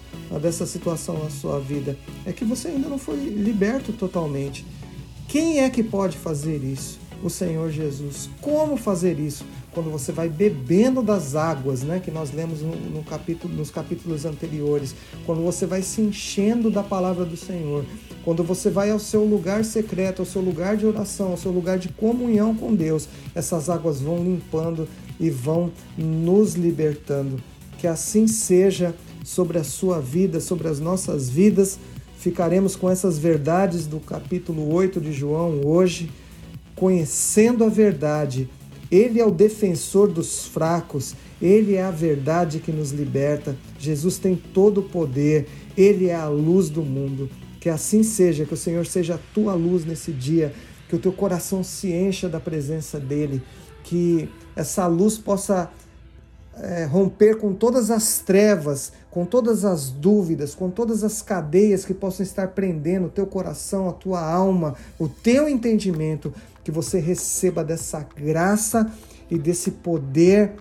dessa 0.41 0.67
situação 0.67 1.23
na 1.23 1.31
sua 1.31 1.59
vida? 1.59 1.97
É 2.25 2.33
que 2.33 2.45
você 2.45 2.69
ainda 2.69 2.89
não 2.89 2.99
foi 2.99 3.17
liberto 3.17 3.93
totalmente. 3.93 4.65
Quem 5.29 5.61
é 5.61 5.71
que 5.71 5.83
pode 5.83 6.17
fazer 6.17 6.63
isso? 6.63 6.99
O 7.23 7.29
Senhor 7.29 7.71
Jesus. 7.71 8.29
Como 8.41 8.77
fazer 8.77 9.19
isso? 9.19 9.45
Quando 9.73 9.91
você 9.91 10.13
vai 10.13 10.29
bebendo 10.29 11.03
das 11.03 11.35
águas, 11.35 11.83
né, 11.83 12.01
que 12.01 12.11
nós 12.11 12.33
lemos 12.33 12.63
no, 12.63 12.75
no 12.77 13.03
capítulo, 13.03 13.53
nos 13.55 13.71
capítulos 13.71 14.25
anteriores, 14.25 14.95
quando 15.25 15.43
você 15.43 15.67
vai 15.67 15.83
se 15.83 16.01
enchendo 16.01 16.71
da 16.71 16.83
palavra 16.83 17.25
do 17.25 17.37
Senhor, 17.37 17.85
quando 18.25 18.43
você 18.43 18.71
vai 18.71 18.91
ao 18.91 18.99
seu 18.99 19.25
lugar 19.25 19.65
secreto, 19.65 20.21
ao 20.21 20.27
seu 20.27 20.41
lugar 20.41 20.77
de 20.77 20.87
oração, 20.87 21.31
ao 21.31 21.37
seu 21.37 21.53
lugar 21.53 21.79
de 21.79 21.89
comunhão 21.91 22.55
com 22.55 22.75
Deus, 22.75 23.09
essas 23.35 23.69
águas 23.69 24.01
vão 24.01 24.23
limpando 24.23 24.89
e 25.19 25.29
vão 25.31 25.71
nos 25.97 26.55
libertando. 26.55 27.43
Que 27.79 27.87
assim 27.87 28.27
seja 28.27 28.95
sobre 29.23 29.59
a 29.59 29.65
sua 29.65 30.01
vida, 30.01 30.41
sobre 30.41 30.69
as 30.69 30.81
nossas 30.81 31.29
vidas. 31.29 31.79
Ficaremos 32.17 32.75
com 32.75 32.91
essas 32.91 33.19
verdades 33.19 33.87
do 33.87 34.01
capítulo 34.01 34.73
8 34.73 35.01
de 35.01 35.13
João 35.13 35.61
hoje, 35.65 36.11
conhecendo 36.75 37.63
a 37.63 37.69
verdade. 37.69 38.49
Ele 38.91 39.21
é 39.21 39.27
o 39.27 39.31
defensor 39.31 40.09
dos 40.09 40.47
fracos, 40.47 41.15
ele 41.41 41.75
é 41.75 41.83
a 41.83 41.91
verdade 41.91 42.59
que 42.59 42.73
nos 42.73 42.91
liberta. 42.91 43.57
Jesus 43.79 44.19
tem 44.19 44.35
todo 44.35 44.79
o 44.79 44.85
poder, 44.85 45.47
ele 45.77 46.07
é 46.07 46.15
a 46.15 46.29
luz 46.29 46.71
do 46.71 46.83
mundo. 46.83 47.29
Que 47.61 47.69
assim 47.69 48.03
seja, 48.03 48.45
que 48.45 48.55
o 48.55 48.57
Senhor 48.57 48.87
seja 48.87 49.17
a 49.17 49.35
tua 49.35 49.55
luz 49.55 49.85
nesse 49.85 50.13
dia, 50.13 50.55
que 50.89 50.97
o 50.97 50.99
teu 50.99 51.13
coração 51.13 51.63
se 51.63 51.93
encha 51.93 52.29
da 52.29 52.41
presença 52.41 52.99
dele, 52.99 53.43
que 53.83 54.29
essa 54.55 54.87
luz 54.87 55.19
possa 55.19 55.71
é, 56.59 56.85
romper 56.85 57.37
com 57.39 57.53
todas 57.53 57.91
as 57.91 58.19
trevas, 58.19 58.93
com 59.11 59.25
todas 59.25 59.65
as 59.65 59.91
dúvidas, 59.91 60.55
com 60.55 60.71
todas 60.71 61.05
as 61.05 61.21
cadeias 61.21 61.85
que 61.85 61.95
possam 61.95 62.25
estar 62.25 62.49
prendendo 62.49 63.07
o 63.07 63.11
teu 63.11 63.27
coração, 63.27 63.89
a 63.89 63.93
tua 63.93 64.21
alma, 64.21 64.75
o 64.99 65.09
teu 65.09 65.49
entendimento, 65.49 66.33
que 66.65 66.71
você 66.71 66.99
receba 66.99 67.63
dessa 67.63 68.07
graça 68.17 68.91
e 69.31 69.39
desse 69.39 69.71
poder 69.71 70.53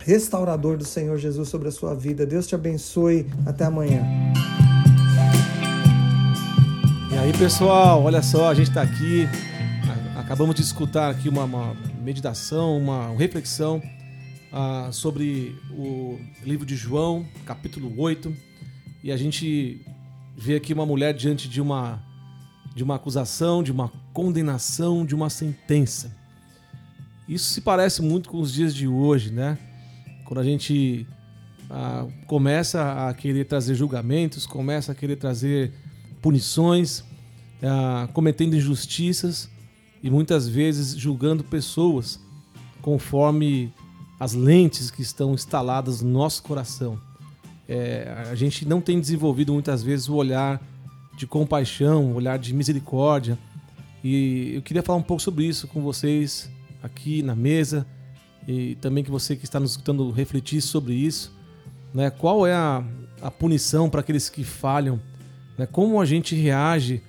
restaurador 0.00 0.76
do 0.76 0.84
Senhor 0.84 1.18
Jesus 1.18 1.48
sobre 1.48 1.68
a 1.68 1.72
sua 1.72 1.94
vida. 1.94 2.24
Deus 2.24 2.46
te 2.46 2.54
abençoe. 2.54 3.26
Até 3.44 3.64
amanhã. 3.64 4.02
E 7.12 7.18
aí, 7.18 7.32
pessoal, 7.36 8.02
olha 8.02 8.22
só, 8.22 8.48
a 8.48 8.54
gente 8.54 8.68
está 8.68 8.82
aqui. 8.82 9.28
Acabamos 10.16 10.54
de 10.54 10.62
escutar 10.62 11.10
aqui 11.10 11.28
uma, 11.28 11.44
uma 11.44 11.76
meditação, 12.02 12.76
uma 12.76 13.14
reflexão 13.16 13.82
uh, 14.52 14.92
sobre 14.92 15.56
o 15.70 16.18
livro 16.42 16.66
de 16.66 16.76
João, 16.76 17.26
capítulo 17.44 17.92
8, 18.00 18.34
e 19.02 19.12
a 19.12 19.16
gente 19.16 19.80
vê 20.36 20.56
aqui 20.56 20.72
uma 20.72 20.86
mulher 20.86 21.14
diante 21.14 21.48
de 21.48 21.60
uma, 21.60 22.02
de 22.74 22.82
uma 22.82 22.96
acusação, 22.96 23.62
de 23.62 23.72
uma 23.72 23.88
condenação, 24.12 25.04
de 25.04 25.14
uma 25.14 25.30
sentença. 25.30 26.16
Isso 27.28 27.52
se 27.52 27.60
parece 27.60 28.00
muito 28.02 28.28
com 28.28 28.40
os 28.40 28.52
dias 28.52 28.74
de 28.74 28.88
hoje, 28.88 29.30
né? 29.30 29.58
Quando 30.24 30.40
a 30.40 30.44
gente 30.44 31.06
uh, 31.70 32.10
começa 32.26 33.08
a 33.08 33.14
querer 33.14 33.44
trazer 33.44 33.74
julgamentos, 33.74 34.46
começa 34.46 34.92
a 34.92 34.94
querer 34.94 35.16
trazer 35.16 35.72
punições, 36.22 37.00
uh, 37.00 38.08
cometendo 38.12 38.56
injustiças 38.56 39.48
e 40.02 40.10
muitas 40.10 40.48
vezes 40.48 40.96
julgando 40.96 41.44
pessoas 41.44 42.20
conforme 42.80 43.72
as 44.18 44.34
lentes 44.34 44.90
que 44.90 45.02
estão 45.02 45.34
instaladas 45.34 46.02
no 46.02 46.10
nosso 46.10 46.42
coração. 46.42 46.98
É, 47.68 48.26
a 48.30 48.34
gente 48.34 48.66
não 48.66 48.80
tem 48.80 48.98
desenvolvido 49.00 49.52
muitas 49.52 49.82
vezes 49.82 50.08
o 50.08 50.14
olhar 50.14 50.60
de 51.16 51.26
compaixão, 51.26 52.12
o 52.12 52.14
olhar 52.14 52.38
de 52.38 52.54
misericórdia. 52.54 53.38
E 54.02 54.52
eu 54.54 54.62
queria 54.62 54.82
falar 54.82 54.98
um 54.98 55.02
pouco 55.02 55.22
sobre 55.22 55.44
isso 55.44 55.68
com 55.68 55.82
vocês 55.82 56.50
aqui 56.82 57.22
na 57.22 57.34
mesa 57.34 57.86
e 58.46 58.76
também 58.76 59.04
que 59.04 59.10
você 59.10 59.36
que 59.36 59.44
está 59.44 59.60
nos 59.60 59.72
escutando 59.72 60.10
refletir 60.10 60.62
sobre 60.62 60.94
isso. 60.94 61.36
Né? 61.92 62.10
Qual 62.10 62.46
é 62.46 62.54
a, 62.54 62.82
a 63.20 63.30
punição 63.30 63.90
para 63.90 64.00
aqueles 64.00 64.28
que 64.28 64.44
falham? 64.44 65.00
Né? 65.56 65.66
Como 65.66 66.00
a 66.00 66.06
gente 66.06 66.34
reage 66.34 67.02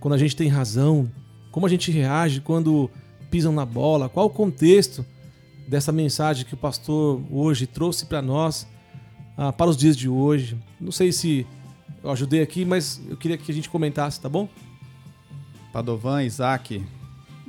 quando 0.00 0.14
a 0.14 0.18
gente 0.18 0.34
tem 0.34 0.48
razão? 0.48 1.10
Como 1.50 1.66
a 1.66 1.68
gente 1.68 1.90
reage 1.90 2.40
quando 2.40 2.90
pisam 3.30 3.52
na 3.52 3.64
bola? 3.64 4.08
Qual 4.08 4.26
o 4.26 4.30
contexto? 4.30 5.04
Dessa 5.70 5.92
mensagem 5.92 6.44
que 6.44 6.52
o 6.52 6.56
pastor 6.56 7.22
hoje 7.30 7.64
trouxe 7.64 8.04
para 8.04 8.20
nós, 8.20 8.66
ah, 9.36 9.52
para 9.52 9.70
os 9.70 9.76
dias 9.76 9.96
de 9.96 10.08
hoje. 10.08 10.58
Não 10.80 10.90
sei 10.90 11.12
se 11.12 11.46
eu 12.02 12.10
ajudei 12.10 12.42
aqui, 12.42 12.64
mas 12.64 13.00
eu 13.08 13.16
queria 13.16 13.38
que 13.38 13.52
a 13.52 13.54
gente 13.54 13.70
comentasse, 13.70 14.20
tá 14.20 14.28
bom? 14.28 14.48
Padovan, 15.72 16.24
Isaac, 16.24 16.84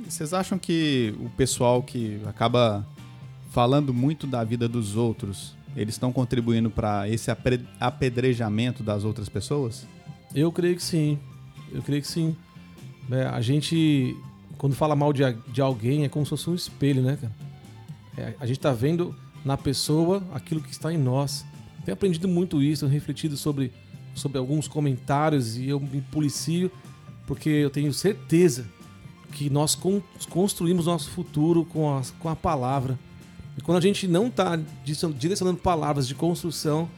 vocês 0.08 0.32
acham 0.32 0.56
que 0.56 1.12
o 1.18 1.28
pessoal 1.30 1.82
que 1.82 2.20
acaba 2.24 2.86
falando 3.50 3.92
muito 3.92 4.24
da 4.24 4.44
vida 4.44 4.68
dos 4.68 4.94
outros, 4.94 5.56
eles 5.74 5.96
estão 5.96 6.12
contribuindo 6.12 6.70
para 6.70 7.08
esse 7.08 7.28
apedrejamento 7.80 8.84
das 8.84 9.02
outras 9.02 9.28
pessoas? 9.28 9.84
Eu 10.32 10.52
creio 10.52 10.76
que 10.76 10.82
sim. 10.82 11.18
Eu 11.72 11.82
creio 11.82 12.00
que 12.00 12.08
sim. 12.08 12.36
É, 13.10 13.24
a 13.24 13.40
gente, 13.40 14.16
quando 14.58 14.76
fala 14.76 14.94
mal 14.94 15.12
de, 15.12 15.24
de 15.48 15.60
alguém, 15.60 16.04
é 16.04 16.08
como 16.08 16.24
se 16.24 16.30
fosse 16.30 16.48
um 16.48 16.54
espelho, 16.54 17.02
né, 17.02 17.18
cara? 17.20 17.41
É, 18.16 18.34
a 18.38 18.46
gente 18.46 18.58
está 18.58 18.72
vendo 18.72 19.14
na 19.44 19.56
pessoa 19.56 20.22
aquilo 20.32 20.60
que 20.60 20.70
está 20.70 20.92
em 20.92 20.98
nós. 20.98 21.44
Tenho 21.84 21.94
aprendido 21.94 22.28
muito 22.28 22.62
isso, 22.62 22.86
refletido 22.86 23.36
sobre, 23.36 23.72
sobre 24.14 24.38
alguns 24.38 24.68
comentários 24.68 25.56
e 25.56 25.68
eu 25.68 25.80
me 25.80 26.00
policio 26.00 26.70
porque 27.26 27.48
eu 27.48 27.70
tenho 27.70 27.92
certeza 27.92 28.66
que 29.32 29.48
nós 29.48 29.78
construímos 30.28 30.86
nosso 30.86 31.10
futuro 31.10 31.64
com 31.64 31.96
a, 31.96 32.02
com 32.18 32.28
a 32.28 32.36
palavra. 32.36 32.98
E 33.56 33.60
quando 33.60 33.78
a 33.78 33.80
gente 33.80 34.06
não 34.06 34.26
está 34.26 34.58
direcionando 35.16 35.58
palavras 35.58 36.06
de 36.06 36.14
construção, 36.14 36.88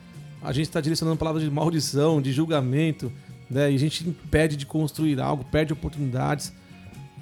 a 0.43 0.53
gente 0.53 0.67
está 0.67 0.81
direcionando 0.81 1.17
palavras 1.17 1.43
de 1.43 1.51
maldição, 1.51 2.21
de 2.21 2.33
julgamento, 2.33 3.13
né? 3.49 3.71
e 3.71 3.75
a 3.75 3.79
gente 3.79 4.09
impede 4.09 4.57
de 4.57 4.67
construir 4.67 5.21
algo, 5.21 5.45
perde 5.45 5.73
oportunidades. 5.73 6.53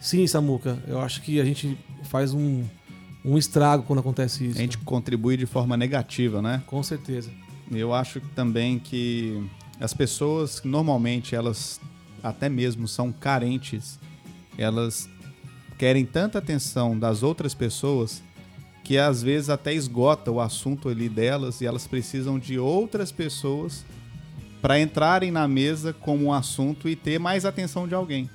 Sim, 0.00 0.26
Samuca, 0.26 0.82
eu 0.88 1.00
acho 1.00 1.22
que 1.22 1.40
a 1.40 1.44
gente 1.44 1.78
faz 2.04 2.32
um, 2.32 2.64
um 3.24 3.38
estrago 3.38 3.84
quando 3.84 4.00
acontece 4.00 4.46
isso. 4.46 4.58
A 4.58 4.62
gente 4.62 4.78
contribui 4.78 5.36
de 5.36 5.46
forma 5.46 5.76
negativa, 5.76 6.42
né? 6.42 6.62
Com 6.66 6.82
certeza. 6.82 7.30
Eu 7.70 7.94
acho 7.94 8.20
também 8.34 8.78
que 8.78 9.42
as 9.80 9.94
pessoas, 9.94 10.60
normalmente, 10.64 11.34
elas 11.34 11.80
até 12.22 12.48
mesmo 12.48 12.86
são 12.86 13.10
carentes, 13.10 13.98
elas 14.56 15.08
querem 15.78 16.04
tanta 16.04 16.38
atenção 16.38 16.96
das 16.96 17.22
outras 17.22 17.54
pessoas 17.54 18.22
que 18.84 18.98
às 18.98 19.22
vezes 19.22 19.48
até 19.48 19.72
esgota 19.72 20.30
o 20.30 20.40
assunto 20.40 20.88
ali 20.88 21.08
delas 21.08 21.60
e 21.60 21.66
elas 21.66 21.86
precisam 21.86 22.38
de 22.38 22.58
outras 22.58 23.10
pessoas 23.10 23.84
para 24.60 24.78
entrarem 24.78 25.30
na 25.30 25.48
mesa 25.48 25.92
como 25.92 26.26
um 26.26 26.32
assunto 26.32 26.88
e 26.88 26.94
ter 26.94 27.18
mais 27.18 27.44
atenção 27.44 27.88
de 27.88 27.94
alguém. 27.94 28.30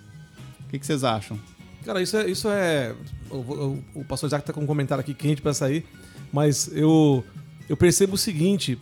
O 0.62 0.70
que, 0.70 0.79
que 0.79 0.86
vocês 0.86 1.03
acham? 1.03 1.39
Cara, 1.84 2.01
isso 2.01 2.17
é. 2.17 2.29
Isso 2.29 2.50
é 2.50 2.93
o, 3.29 3.36
o, 3.36 3.84
o 3.96 4.05
pastor 4.05 4.27
Isaac 4.27 4.46
tá 4.46 4.53
com 4.53 4.62
um 4.62 4.65
comentário 4.65 5.01
aqui 5.01 5.13
quente 5.13 5.41
para 5.41 5.53
sair, 5.53 5.86
mas 6.31 6.69
eu, 6.74 7.24
eu 7.69 7.77
percebo 7.77 8.15
o 8.15 8.17
seguinte: 8.17 8.77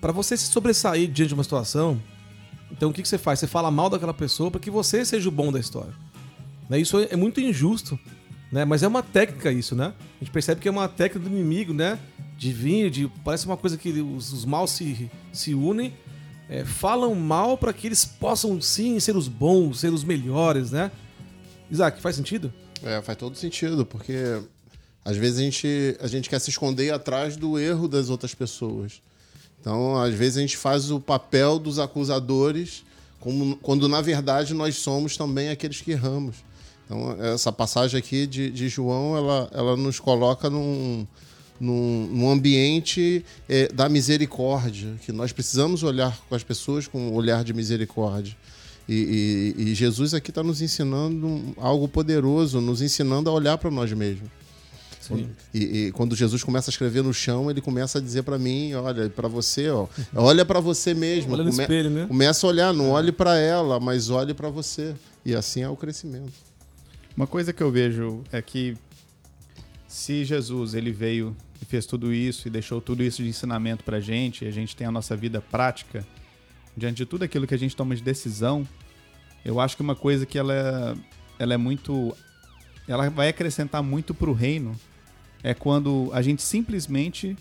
para 0.00 0.12
você 0.12 0.36
se 0.36 0.46
sobressair 0.46 1.08
diante 1.10 1.28
de 1.28 1.34
uma 1.34 1.42
situação, 1.42 2.00
então 2.70 2.90
o 2.90 2.92
que, 2.92 3.02
que 3.02 3.08
você 3.08 3.18
faz? 3.18 3.38
Você 3.38 3.46
fala 3.46 3.70
mal 3.70 3.88
daquela 3.90 4.14
pessoa 4.14 4.50
para 4.50 4.60
que 4.60 4.70
você 4.70 5.04
seja 5.04 5.28
o 5.28 5.32
bom 5.32 5.52
da 5.52 5.60
história. 5.60 5.92
Né? 6.68 6.80
Isso 6.80 6.98
é 6.98 7.16
muito 7.16 7.40
injusto, 7.40 7.98
né? 8.50 8.64
mas 8.64 8.82
é 8.82 8.88
uma 8.88 9.02
técnica 9.02 9.52
isso, 9.52 9.76
né? 9.76 9.92
A 10.20 10.24
gente 10.24 10.32
percebe 10.32 10.60
que 10.60 10.68
é 10.68 10.70
uma 10.70 10.88
técnica 10.88 11.28
do 11.28 11.34
inimigo, 11.34 11.72
né? 11.72 11.98
De 12.36 12.52
vir, 12.52 12.90
de, 12.90 13.08
parece 13.22 13.46
uma 13.46 13.56
coisa 13.56 13.76
que 13.76 13.90
os, 14.00 14.32
os 14.32 14.44
maus 14.44 14.72
se, 14.72 15.10
se 15.32 15.54
unem, 15.54 15.92
é, 16.48 16.64
falam 16.64 17.14
mal 17.14 17.56
para 17.56 17.72
que 17.72 17.86
eles 17.86 18.04
possam 18.04 18.60
sim 18.60 18.98
ser 18.98 19.16
os 19.16 19.28
bons, 19.28 19.80
ser 19.80 19.92
os 19.92 20.02
melhores, 20.02 20.70
né? 20.70 20.90
Isaac, 21.72 22.02
faz 22.02 22.16
sentido? 22.16 22.52
É, 22.82 23.00
faz 23.00 23.16
todo 23.16 23.34
sentido, 23.34 23.86
porque 23.86 24.42
às 25.02 25.16
vezes 25.16 25.38
a 25.38 25.42
gente, 25.42 25.96
a 26.00 26.06
gente 26.06 26.28
quer 26.28 26.38
se 26.38 26.50
esconder 26.50 26.92
atrás 26.92 27.34
do 27.34 27.58
erro 27.58 27.88
das 27.88 28.10
outras 28.10 28.34
pessoas. 28.34 29.00
Então, 29.58 29.96
às 29.96 30.12
vezes 30.12 30.36
a 30.36 30.42
gente 30.42 30.58
faz 30.58 30.90
o 30.90 31.00
papel 31.00 31.58
dos 31.58 31.78
acusadores, 31.78 32.84
como, 33.18 33.56
quando 33.56 33.88
na 33.88 34.02
verdade 34.02 34.52
nós 34.52 34.76
somos 34.76 35.16
também 35.16 35.48
aqueles 35.48 35.80
que 35.80 35.92
erramos. 35.92 36.36
Então, 36.84 37.16
essa 37.22 37.50
passagem 37.50 37.98
aqui 37.98 38.26
de, 38.26 38.50
de 38.50 38.68
João, 38.68 39.16
ela, 39.16 39.48
ela 39.50 39.74
nos 39.74 39.98
coloca 39.98 40.50
num, 40.50 41.06
num, 41.58 42.06
num 42.12 42.30
ambiente 42.30 43.24
é, 43.48 43.68
da 43.68 43.88
misericórdia, 43.88 44.94
que 45.06 45.10
nós 45.10 45.32
precisamos 45.32 45.82
olhar 45.82 46.20
com 46.28 46.34
as 46.34 46.42
pessoas 46.42 46.86
com 46.86 46.98
um 46.98 47.14
olhar 47.14 47.42
de 47.42 47.54
misericórdia. 47.54 48.36
E, 48.92 49.54
e, 49.56 49.70
e 49.70 49.74
Jesus 49.74 50.12
aqui 50.12 50.30
está 50.30 50.42
nos 50.42 50.60
ensinando 50.60 51.54
algo 51.56 51.88
poderoso, 51.88 52.60
nos 52.60 52.82
ensinando 52.82 53.30
a 53.30 53.32
olhar 53.32 53.56
para 53.56 53.70
nós 53.70 53.90
mesmos. 53.92 54.28
E, 55.52 55.58
e, 55.86 55.92
quando 55.92 56.14
Jesus 56.14 56.44
começa 56.44 56.70
a 56.70 56.72
escrever 56.72 57.02
no 57.02 57.12
chão, 57.12 57.50
ele 57.50 57.60
começa 57.60 57.98
a 57.98 58.00
dizer 58.00 58.22
para 58.22 58.38
mim, 58.38 58.74
olha, 58.74 59.08
para 59.10 59.28
você, 59.28 59.68
ó, 59.68 59.88
olha 60.14 60.44
para 60.44 60.60
você 60.60 60.94
mesmo. 60.94 61.32
Olha 61.32 61.42
no 61.42 61.50
Come, 61.50 61.62
espelho, 61.62 61.90
né? 61.90 62.06
Começa 62.06 62.46
a 62.46 62.50
olhar, 62.50 62.72
não 62.72 62.90
olhe 62.90 63.10
para 63.10 63.36
ela, 63.38 63.80
mas 63.80 64.10
olhe 64.10 64.32
para 64.32 64.48
você. 64.48 64.94
E 65.24 65.34
assim 65.34 65.62
é 65.62 65.68
o 65.68 65.76
crescimento. 65.76 66.32
Uma 67.16 67.26
coisa 67.26 67.52
que 67.52 67.62
eu 67.62 67.70
vejo 67.70 68.22
é 68.30 68.40
que 68.40 68.76
se 69.88 70.24
Jesus 70.24 70.74
ele 70.74 70.92
veio 70.92 71.36
e 71.60 71.64
fez 71.64 71.84
tudo 71.84 72.12
isso 72.12 72.46
e 72.46 72.50
deixou 72.50 72.80
tudo 72.80 73.02
isso 73.02 73.22
de 73.22 73.28
ensinamento 73.28 73.84
para 73.84 74.00
gente, 74.00 74.44
e 74.44 74.48
a 74.48 74.50
gente 74.50 74.76
tem 74.76 74.86
a 74.86 74.92
nossa 74.92 75.16
vida 75.16 75.40
prática 75.40 76.06
diante 76.76 76.98
de 76.98 77.06
tudo 77.06 77.24
aquilo 77.24 77.46
que 77.46 77.54
a 77.54 77.58
gente 77.58 77.76
toma 77.76 77.94
de 77.94 78.02
decisão, 78.02 78.66
eu 79.44 79.60
acho 79.60 79.76
que 79.76 79.82
uma 79.82 79.94
coisa 79.94 80.26
que 80.26 80.38
ela 80.38 80.54
é, 80.54 80.94
ela 81.42 81.54
é 81.54 81.56
muito 81.56 82.16
ela 82.88 83.08
vai 83.10 83.28
acrescentar 83.28 83.82
muito 83.82 84.12
para 84.12 84.28
o 84.28 84.32
reino 84.32 84.74
é 85.42 85.54
quando 85.54 86.10
a 86.12 86.22
gente 86.22 86.42
simplesmente 86.42 87.36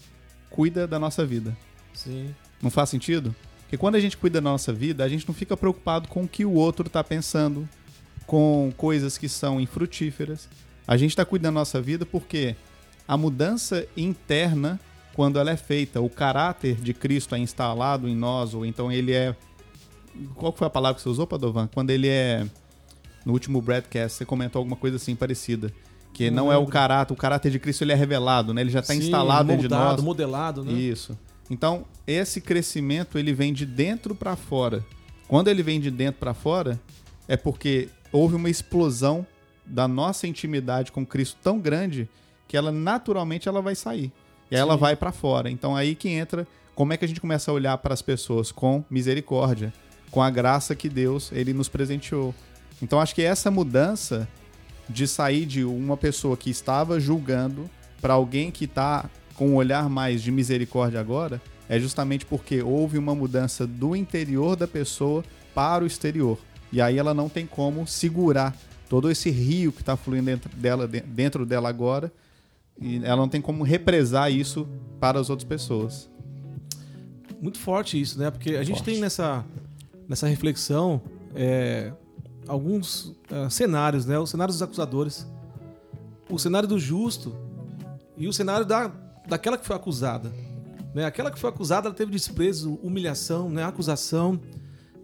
cuida 0.50 0.88
da 0.88 1.00
nossa 1.00 1.26
vida. 1.26 1.56
Sim. 1.94 2.34
Não 2.62 2.70
faz 2.70 2.90
sentido? 2.90 3.36
Porque 3.62 3.78
quando 3.78 3.96
a 3.96 4.00
gente 4.00 4.18
cuida 4.18 4.42
da 4.42 4.50
nossa 4.50 4.74
vida, 4.74 5.04
a 5.04 5.08
gente 5.08 5.28
não 5.28 5.34
fica 5.34 5.56
preocupado 5.56 6.08
com 6.08 6.24
o 6.24 6.28
que 6.28 6.44
o 6.44 6.54
outro 6.54 6.88
está 6.88 7.04
pensando, 7.04 7.68
com 8.26 8.72
coisas 8.76 9.18
que 9.18 9.30
são 9.30 9.62
infrutíferas. 9.62 10.50
A 10.88 10.98
gente 10.98 11.12
está 11.12 11.24
cuidando 11.24 11.54
da 11.54 11.60
nossa 11.62 11.82
vida 11.82 12.06
porque 12.06 12.56
a 13.08 13.16
mudança 13.16 13.86
interna, 13.96 14.80
quando 15.14 15.40
ela 15.40 15.52
é 15.52 15.58
feita, 15.58 16.02
o 16.02 16.10
caráter 16.10 16.76
de 16.76 16.94
Cristo 16.94 17.36
é 17.36 17.40
instalado 17.40 18.08
em 18.08 18.16
nós, 18.16 18.54
ou 18.54 18.66
então 18.66 18.92
ele 18.92 19.14
é. 19.14 19.36
Qual 20.36 20.52
foi 20.52 20.68
a 20.68 20.70
palavra 20.70 20.96
que 20.96 21.02
você 21.02 21.10
usou, 21.10 21.28
Padovan? 21.28 21.68
Quando 21.74 21.90
ele 21.90 22.08
é. 22.08 22.46
No 23.26 23.34
último 23.34 23.62
broadcast, 23.62 24.18
você 24.18 24.26
comentou 24.26 24.60
alguma 24.60 24.76
coisa 24.76 24.96
assim 24.98 25.16
parecida. 25.16 25.72
Que 26.14 26.30
não, 26.30 26.46
não 26.46 26.52
é 26.52 26.58
o 26.58 26.66
caráter, 26.66 27.14
o 27.14 27.16
caráter 27.16 27.52
de 27.52 27.60
Cristo 27.60 27.84
ele 27.84 27.92
é 27.92 27.96
revelado, 27.96 28.54
né? 28.54 28.62
Ele 28.62 28.70
já 28.70 28.80
está 28.80 28.96
instalado 28.96 29.48
moldado, 29.48 29.48
dentro 29.48 29.68
de 29.68 29.74
nós. 29.74 30.02
modelado, 30.02 30.64
né? 30.64 30.74
Isso. 30.74 31.18
Então, 31.50 31.86
esse 32.08 32.42
crescimento 32.42 33.18
ele 33.18 33.34
vem 33.34 33.54
de 33.54 33.66
dentro 33.66 34.16
para 34.16 34.36
fora. 34.36 34.84
Quando 35.28 35.48
ele 35.48 35.64
vem 35.64 35.80
de 35.80 35.92
dentro 35.92 36.20
para 36.20 36.34
fora, 36.34 36.80
é 37.28 37.38
porque 37.38 37.90
houve 38.12 38.36
uma 38.36 38.50
explosão 38.50 39.26
da 39.66 39.88
nossa 39.88 40.28
intimidade 40.28 40.92
com 40.92 41.06
Cristo 41.06 41.38
tão 41.42 41.60
grande 41.60 42.10
que 42.48 42.58
ela 42.58 42.72
naturalmente 42.72 43.48
ela 43.48 43.62
vai 43.62 43.76
sair. 43.76 44.12
E 44.50 44.56
ela 44.56 44.76
vai 44.76 44.96
para 44.98 45.14
fora. 45.14 45.50
Então 45.50 45.76
aí 45.76 45.96
que 45.96 46.10
entra 46.10 46.46
como 46.76 46.92
é 46.92 46.98
que 46.98 47.06
a 47.06 47.08
gente 47.08 47.22
começa 47.22 47.50
a 47.50 47.54
olhar 47.54 47.78
para 47.78 47.94
as 47.94 48.02
pessoas 48.02 48.52
com 48.52 48.84
misericórdia, 48.90 49.74
com 50.12 50.22
a 50.22 50.30
graça 50.30 50.76
que 50.76 50.90
Deus 50.90 51.32
ele 51.32 51.54
nos 51.54 51.70
presenteou. 51.70 52.36
Então 52.82 53.00
acho 53.00 53.16
que 53.16 53.22
essa 53.22 53.50
mudança 53.50 54.28
de 54.90 55.08
sair 55.08 55.46
de 55.46 55.64
uma 55.64 55.96
pessoa 55.96 56.36
que 56.36 56.50
estava 56.50 57.00
julgando 57.00 57.70
para 58.02 58.14
alguém 58.14 58.52
que 58.52 58.66
está 58.66 59.10
com 59.36 59.50
um 59.50 59.56
olhar 59.56 59.90
mais 59.90 60.22
de 60.22 60.32
misericórdia 60.32 61.00
agora, 61.00 61.42
é 61.70 61.80
justamente 61.80 62.26
porque 62.26 62.62
houve 62.62 62.98
uma 62.98 63.16
mudança 63.16 63.66
do 63.66 63.96
interior 63.96 64.56
da 64.56 64.68
pessoa 64.68 65.24
para 65.56 65.84
o 65.84 65.88
exterior. 65.88 66.38
E 66.72 66.82
aí 66.82 66.98
ela 66.98 67.14
não 67.14 67.30
tem 67.30 67.46
como 67.46 67.88
segurar 67.88 68.56
todo 68.90 69.10
esse 69.10 69.30
rio 69.30 69.72
que 69.72 69.82
está 69.82 69.96
fluindo 69.96 70.26
dentro 70.26 70.50
dela, 70.56 70.88
dentro 70.88 71.46
dela 71.46 71.70
agora, 71.70 72.12
e 72.80 72.98
ela 73.04 73.16
não 73.16 73.30
tem 73.30 73.42
como 73.42 73.64
represar 73.64 74.32
isso 74.32 74.68
para 75.00 75.20
as 75.20 75.30
outras 75.30 75.48
pessoas. 75.48 76.10
Muito 77.42 77.58
forte 77.58 78.00
isso, 78.00 78.20
né? 78.20 78.30
Porque 78.30 78.56
a 78.56 78.64
gente 78.64 78.84
tem 78.84 79.00
nessa, 79.00 79.46
nessa 80.12 80.28
reflexão 80.28 81.02
é, 81.34 81.94
alguns 82.46 83.16
uh, 83.32 83.50
cenários, 83.50 84.06
né? 84.06 84.20
Os 84.20 84.30
cenários 84.30 84.58
dos 84.58 84.62
acusadores, 84.62 85.26
o 86.30 86.38
cenário 86.38 86.68
do 86.68 86.78
justo 86.78 87.34
e 88.18 88.28
o 88.28 88.34
cenário 88.34 88.66
da, 88.66 88.92
daquela 89.26 89.58
que 89.58 89.66
foi 89.66 89.74
acusada. 89.74 90.30
Né? 90.94 91.06
Aquela 91.06 91.32
que 91.32 91.40
foi 91.40 91.50
acusada, 91.50 91.88
ela 91.88 91.96
teve 91.96 92.12
desprezo, 92.12 92.78
humilhação, 92.84 93.50
né? 93.50 93.64
acusação. 93.64 94.38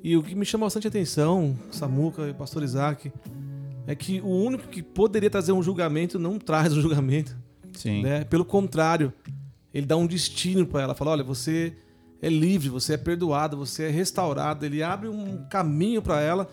E 0.03 0.17
o 0.17 0.21
que 0.21 0.35
me 0.35 0.45
chama 0.45 0.65
bastante 0.65 0.89
atenção, 0.89 1.57
Samuca 1.71 2.27
e 2.27 2.33
Pastor 2.33 2.61
Isaac, 2.61 3.09
é 3.87 3.95
que 3.95 4.19
o 4.19 4.27
único 4.27 4.67
que 4.67 4.83
poderia 4.83 5.29
trazer 5.29 5.53
um 5.53 5.63
julgamento 5.63 6.19
não 6.19 6.37
traz 6.37 6.73
o 6.73 6.79
um 6.79 6.81
julgamento. 6.81 7.33
Sim. 7.71 8.03
Né? 8.03 8.25
Pelo 8.25 8.43
contrário, 8.43 9.13
ele 9.73 9.85
dá 9.85 9.95
um 9.95 10.05
destino 10.05 10.67
para 10.67 10.81
ela. 10.81 10.93
Fala: 10.93 11.11
olha, 11.11 11.23
você 11.23 11.73
é 12.21 12.29
livre, 12.29 12.69
você 12.69 12.93
é 12.93 12.97
perdoado, 12.97 13.57
você 13.57 13.83
é 13.83 13.89
restaurado. 13.89 14.65
Ele 14.65 14.81
abre 14.81 15.07
um 15.07 15.45
caminho 15.49 16.01
para 16.01 16.21
ela 16.21 16.49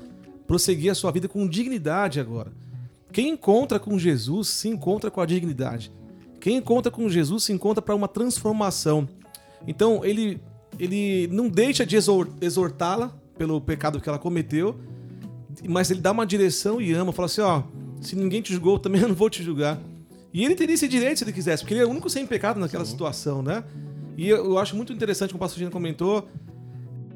prosseguir 0.46 0.90
a 0.90 0.94
sua 0.94 1.10
vida 1.10 1.28
com 1.28 1.46
dignidade 1.46 2.20
agora. 2.20 2.52
Quem 3.12 3.30
encontra 3.30 3.78
com 3.78 3.98
Jesus 3.98 4.48
se 4.48 4.68
encontra 4.68 5.10
com 5.10 5.20
a 5.20 5.26
dignidade. 5.26 5.92
Quem 6.40 6.56
encontra 6.56 6.90
com 6.90 7.08
Jesus 7.08 7.44
se 7.44 7.52
encontra 7.52 7.80
para 7.80 7.94
uma 7.94 8.08
transformação. 8.08 9.08
Então, 9.66 10.04
ele, 10.04 10.40
ele 10.78 11.28
não 11.28 11.48
deixa 11.48 11.86
de 11.86 11.96
exortá-la 11.96 13.12
pelo 13.38 13.60
pecado 13.60 14.00
que 14.00 14.08
ela 14.08 14.18
cometeu, 14.18 14.78
mas 15.66 15.90
ele 15.90 16.00
dá 16.00 16.12
uma 16.12 16.26
direção 16.26 16.80
e 16.80 16.92
ama. 16.92 17.12
Fala 17.12 17.26
assim: 17.26 17.40
ó, 17.40 17.62
se 18.00 18.14
ninguém 18.16 18.42
te 18.42 18.52
julgou, 18.52 18.78
também 18.78 19.00
eu 19.00 19.08
não 19.08 19.14
vou 19.14 19.30
te 19.30 19.42
julgar. 19.42 19.80
E 20.32 20.44
ele 20.44 20.54
teria 20.54 20.74
esse 20.74 20.88
direito 20.88 21.18
se 21.18 21.24
ele 21.24 21.32
quisesse, 21.32 21.62
porque 21.62 21.74
ele 21.74 21.82
é 21.82 21.86
o 21.86 21.90
único 21.90 22.10
sem 22.10 22.26
pecado 22.26 22.58
naquela 22.58 22.84
situação, 22.84 23.40
né? 23.40 23.62
E 24.16 24.28
eu, 24.28 24.44
eu 24.44 24.58
acho 24.58 24.76
muito 24.76 24.92
interessante, 24.92 25.30
como 25.30 25.38
o 25.38 25.40
pastor 25.40 25.58
Gino 25.58 25.70
comentou, 25.70 26.28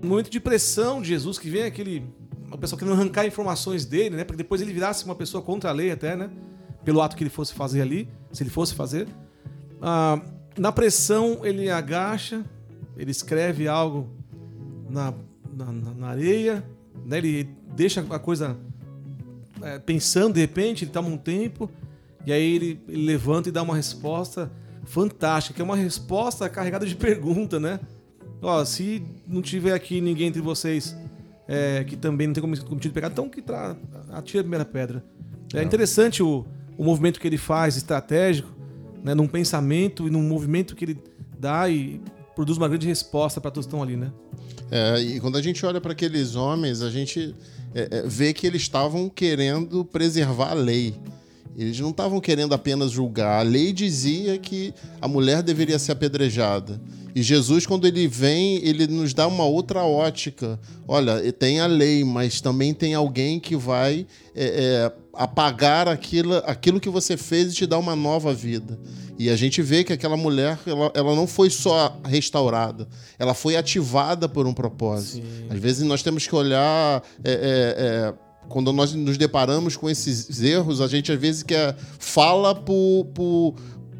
no 0.02 0.08
momento 0.08 0.30
de 0.30 0.40
pressão 0.40 1.00
de 1.00 1.08
Jesus, 1.08 1.38
que 1.38 1.48
vem 1.48 1.62
aquele 1.62 2.04
uma 2.46 2.56
pessoa 2.56 2.78
querendo 2.78 2.94
arrancar 2.94 3.26
informações 3.26 3.84
dele, 3.84 4.16
né? 4.16 4.24
Para 4.24 4.36
depois 4.36 4.60
ele 4.60 4.72
virasse 4.72 5.04
uma 5.04 5.14
pessoa 5.14 5.42
contra 5.42 5.70
a 5.70 5.72
lei 5.72 5.90
até, 5.90 6.16
né? 6.16 6.30
Pelo 6.82 7.02
ato 7.02 7.14
que 7.14 7.22
ele 7.22 7.30
fosse 7.30 7.52
fazer 7.52 7.82
ali, 7.82 8.08
se 8.32 8.42
ele 8.42 8.50
fosse 8.50 8.74
fazer. 8.74 9.06
Ah, 9.82 10.20
na 10.56 10.72
pressão, 10.72 11.44
ele 11.44 11.70
agacha, 11.70 12.44
ele 12.96 13.10
escreve 13.10 13.68
algo 13.68 14.08
na, 14.88 15.12
na, 15.52 15.72
na 15.72 16.08
areia, 16.08 16.64
né? 17.04 17.18
Ele 17.18 17.50
deixa 17.76 18.04
a 18.08 18.18
coisa 18.18 18.56
é, 19.62 19.78
pensando, 19.78 20.34
de 20.34 20.40
repente, 20.40 20.84
ele 20.84 20.90
toma 20.90 21.08
um 21.08 21.18
tempo, 21.18 21.70
e 22.24 22.32
aí 22.32 22.54
ele, 22.54 22.82
ele 22.88 23.04
levanta 23.04 23.50
e 23.50 23.52
dá 23.52 23.62
uma 23.62 23.76
resposta 23.76 24.50
fantástica, 24.88 25.54
que 25.54 25.62
é 25.62 25.64
uma 25.64 25.76
resposta 25.76 26.48
carregada 26.48 26.86
de 26.86 26.94
pergunta, 26.96 27.60
né? 27.60 27.80
Ó, 28.40 28.64
se 28.64 29.02
não 29.26 29.42
tiver 29.42 29.72
aqui 29.72 30.00
ninguém 30.00 30.28
entre 30.28 30.40
vocês 30.40 30.96
é, 31.48 31.82
que 31.84 31.96
também 31.96 32.26
não 32.26 32.34
tem 32.34 32.42
cometido 32.42 32.94
pecado, 32.94 33.12
então 33.12 33.28
que 33.28 33.40
tra... 33.40 33.76
atira 34.10 34.40
a 34.40 34.44
primeira 34.44 34.64
pedra. 34.64 35.02
É 35.54 35.62
interessante 35.62 36.22
o, 36.22 36.44
o 36.76 36.84
movimento 36.84 37.18
que 37.18 37.26
ele 37.26 37.38
faz, 37.38 37.76
estratégico, 37.76 38.50
né, 39.02 39.14
num 39.14 39.26
pensamento 39.26 40.06
e 40.06 40.10
num 40.10 40.22
movimento 40.22 40.76
que 40.76 40.84
ele 40.84 40.98
dá 41.38 41.68
e 41.68 42.00
produz 42.34 42.58
uma 42.58 42.68
grande 42.68 42.86
resposta 42.86 43.40
para 43.40 43.50
todos 43.50 43.66
que 43.66 43.74
estão 43.74 43.82
ali, 43.82 43.96
né? 43.96 44.12
É, 44.70 45.00
e 45.00 45.20
quando 45.20 45.36
a 45.36 45.42
gente 45.42 45.64
olha 45.64 45.80
para 45.80 45.92
aqueles 45.92 46.36
homens, 46.36 46.82
a 46.82 46.90
gente 46.90 47.34
é, 47.74 47.88
é, 47.90 48.02
vê 48.06 48.34
que 48.34 48.46
eles 48.46 48.62
estavam 48.62 49.08
querendo 49.08 49.84
preservar 49.84 50.50
a 50.50 50.54
lei. 50.54 50.94
Eles 51.58 51.80
não 51.80 51.90
estavam 51.90 52.20
querendo 52.20 52.54
apenas 52.54 52.92
julgar. 52.92 53.40
A 53.40 53.42
lei 53.42 53.72
dizia 53.72 54.38
que 54.38 54.72
a 55.00 55.08
mulher 55.08 55.42
deveria 55.42 55.76
ser 55.76 55.90
apedrejada. 55.90 56.80
E 57.16 57.20
Jesus, 57.20 57.66
quando 57.66 57.84
ele 57.84 58.06
vem, 58.06 58.64
ele 58.64 58.86
nos 58.86 59.12
dá 59.12 59.26
uma 59.26 59.44
outra 59.44 59.82
ótica. 59.82 60.56
Olha, 60.86 61.32
tem 61.32 61.58
a 61.58 61.66
lei, 61.66 62.04
mas 62.04 62.40
também 62.40 62.72
tem 62.72 62.94
alguém 62.94 63.40
que 63.40 63.56
vai 63.56 64.06
é, 64.36 64.44
é, 64.44 64.92
apagar 65.12 65.88
aquilo, 65.88 66.36
aquilo 66.46 66.78
que 66.78 66.88
você 66.88 67.16
fez 67.16 67.50
e 67.50 67.56
te 67.56 67.66
dar 67.66 67.78
uma 67.78 67.96
nova 67.96 68.32
vida. 68.32 68.78
E 69.18 69.28
a 69.28 69.34
gente 69.34 69.60
vê 69.60 69.82
que 69.82 69.92
aquela 69.92 70.16
mulher, 70.16 70.60
ela, 70.64 70.92
ela 70.94 71.16
não 71.16 71.26
foi 71.26 71.50
só 71.50 71.98
restaurada, 72.04 72.86
ela 73.18 73.34
foi 73.34 73.56
ativada 73.56 74.28
por 74.28 74.46
um 74.46 74.54
propósito. 74.54 75.26
Sim. 75.26 75.46
Às 75.50 75.58
vezes 75.58 75.82
nós 75.82 76.04
temos 76.04 76.24
que 76.24 76.36
olhar. 76.36 77.02
É, 77.24 77.32
é, 77.32 78.14
é 78.14 78.27
quando 78.48 78.72
nós 78.72 78.94
nos 78.94 79.16
deparamos 79.16 79.76
com 79.76 79.88
esses 79.88 80.42
erros, 80.42 80.80
a 80.80 80.88
gente 80.88 81.12
às 81.12 81.20
vezes 81.20 81.42
quer 81.42 81.76
fala 81.98 82.54
por, 82.54 83.06
por, 83.14 83.54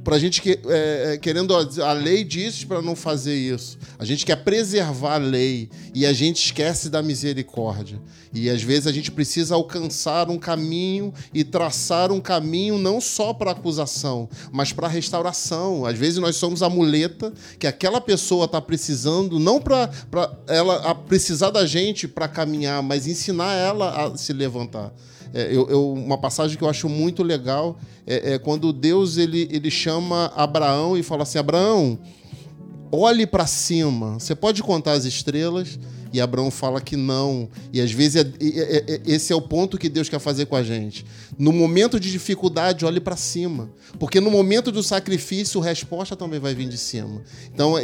para 0.09 0.17
a 0.17 0.19
gente 0.19 0.41
que, 0.41 0.59
é, 0.67 1.13
é, 1.13 1.19
querendo 1.19 1.55
a 1.55 1.93
lei 1.93 2.25
diz 2.25 2.65
para 2.65 2.81
não 2.81 2.97
fazer 2.97 3.37
isso. 3.37 3.77
A 3.99 4.07
gente 4.07 4.25
quer 4.25 4.37
preservar 4.37 5.17
a 5.17 5.19
lei 5.19 5.69
e 5.95 6.07
a 6.07 6.15
gente 6.15 6.43
esquece 6.47 6.89
da 6.89 7.03
misericórdia. 7.03 8.01
E 8.33 8.49
às 8.49 8.63
vezes 8.63 8.87
a 8.87 8.93
gente 8.93 9.11
precisa 9.11 9.55
alcançar 9.55 10.31
um 10.31 10.39
caminho 10.39 11.13
e 11.35 11.45
traçar 11.45 12.11
um 12.11 12.23
caminho 12.23 12.79
não 12.79 13.03
só 13.03 13.35
para 13.35 13.51
acusação, 13.51 14.31
mas 14.51 14.73
para 14.73 14.89
restauração. 14.89 15.85
Às 15.85 15.99
vezes 15.99 16.19
nós 16.19 16.37
somos 16.37 16.63
a 16.63 16.71
muleta 16.71 17.31
que 17.59 17.67
aquela 17.67 18.01
pessoa 18.01 18.47
está 18.47 18.63
precisando, 18.63 19.39
não 19.39 19.61
para 19.61 19.91
ela 20.47 20.95
precisar 20.95 21.51
da 21.51 21.67
gente 21.67 22.09
para 22.09 22.27
caminhar, 22.27 22.83
mas 22.83 23.07
ensinar 23.07 23.53
ela 23.53 24.07
a 24.07 24.17
se 24.17 24.33
levantar. 24.33 24.91
É, 25.33 25.55
eu, 25.55 25.69
eu, 25.69 25.93
uma 25.93 26.19
passagem 26.19 26.57
que 26.57 26.65
eu 26.65 26.69
acho 26.69 26.89
muito 26.89 27.23
legal 27.23 27.79
é, 28.07 28.35
é 28.35 28.39
quando 28.39 28.73
Deus 28.73 29.17
ele, 29.17 29.49
ele 29.51 29.71
chama 29.71 30.33
Abraão 30.35 30.97
e 30.97 31.03
fala 31.03 31.23
assim: 31.23 31.39
Abraão, 31.39 31.99
olhe 32.91 33.27
para 33.27 33.47
cima. 33.47 34.19
Você 34.19 34.35
pode 34.35 34.63
contar 34.63 34.93
as 34.93 35.05
estrelas? 35.05 35.79
E 36.13 36.21
Abraão 36.21 36.51
fala 36.51 36.81
que 36.81 36.97
não. 36.97 37.49
E 37.73 37.81
às 37.81 37.93
vezes 37.93 38.25
é, 38.25 38.29
é, 38.41 38.85
é, 38.95 39.01
esse 39.07 39.33
é 39.33 39.37
o 39.37 39.41
ponto 39.41 39.79
que 39.79 39.89
Deus 39.89 40.09
quer 40.09 40.19
fazer 40.19 40.47
com 40.47 40.57
a 40.57 40.63
gente. 40.63 41.05
No 41.39 41.53
momento 41.53 42.01
de 42.01 42.11
dificuldade, 42.11 42.85
olhe 42.85 43.01
para 43.01 43.17
cima. 43.17 43.71
Porque 43.99 44.21
no 44.21 44.31
momento 44.31 44.71
do 44.71 44.83
sacrifício, 44.83 45.61
a 45.61 45.65
resposta 45.65 46.17
também 46.17 46.41
vai 46.41 46.55
vir 46.55 46.69
de 46.69 46.79
cima. 46.79 47.23
Então, 47.53 47.75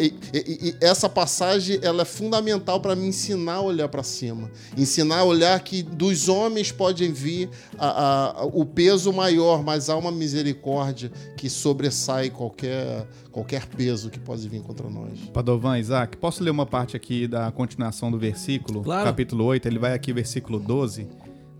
essa 0.81 1.09
passagem 1.09 1.79
ela 1.83 2.03
é 2.03 2.05
fundamental 2.05 2.81
para 2.81 2.95
me 2.95 3.07
ensinar 3.07 3.55
a 3.55 3.61
olhar 3.61 3.89
para 3.89 4.03
cima. 4.03 4.51
Ensinar 4.77 5.19
a 5.19 5.25
olhar 5.25 5.59
que 5.61 5.83
dos 5.83 6.29
homens 6.29 6.73
pode 6.73 7.07
vir 7.09 7.49
a, 7.79 8.41
a, 8.41 8.45
o 8.45 8.65
peso 8.65 9.13
maior, 9.13 9.63
mas 9.63 9.89
há 9.89 9.97
uma 9.97 10.13
misericórdia 10.13 11.11
que 11.37 11.49
sobressai 11.49 12.31
qualquer, 12.31 13.07
qualquer 13.31 13.67
peso 13.67 14.11
que 14.11 14.19
pode 14.19 14.49
vir 14.49 14.63
contra 14.63 14.89
nós. 14.89 15.19
Padovan, 15.33 15.79
Isaac, 15.79 16.17
posso 16.17 16.43
ler 16.43 16.51
uma 16.51 16.67
parte 16.67 16.97
aqui 16.97 17.27
da 17.27 17.51
continuação 17.51 18.11
do 18.15 18.21
versículo? 18.21 18.83
Claro. 18.83 19.05
Capítulo 19.05 19.45
8, 19.45 19.67
ele 19.67 19.79
vai 19.79 19.93
aqui, 19.93 20.13
versículo 20.13 20.59
12. 20.59 21.07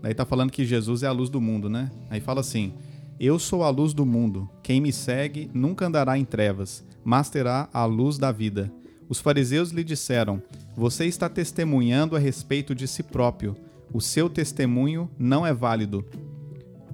Daí 0.01 0.13
tá 0.13 0.25
falando 0.25 0.51
que 0.51 0.65
Jesus 0.65 1.03
é 1.03 1.07
a 1.07 1.11
luz 1.11 1.29
do 1.29 1.41
mundo, 1.41 1.69
né? 1.69 1.91
Aí 2.09 2.19
fala 2.19 2.39
assim: 2.39 2.73
Eu 3.19 3.37
sou 3.37 3.63
a 3.63 3.69
luz 3.69 3.93
do 3.93 4.05
mundo. 4.05 4.49
Quem 4.63 4.79
me 4.79 4.91
segue 4.91 5.49
nunca 5.53 5.85
andará 5.85 6.17
em 6.17 6.23
trevas, 6.23 6.83
mas 7.03 7.29
terá 7.29 7.69
a 7.73 7.85
luz 7.85 8.17
da 8.17 8.31
vida. 8.31 8.71
Os 9.09 9.19
fariseus 9.19 9.71
lhe 9.71 9.83
disseram: 9.83 10.41
Você 10.75 11.05
está 11.05 11.27
testemunhando 11.27 12.15
a 12.15 12.19
respeito 12.19 12.73
de 12.73 12.87
si 12.87 13.03
próprio. 13.03 13.55
O 13.93 13.99
seu 14.01 14.29
testemunho 14.29 15.09
não 15.17 15.45
é 15.45 15.53
válido. 15.53 16.05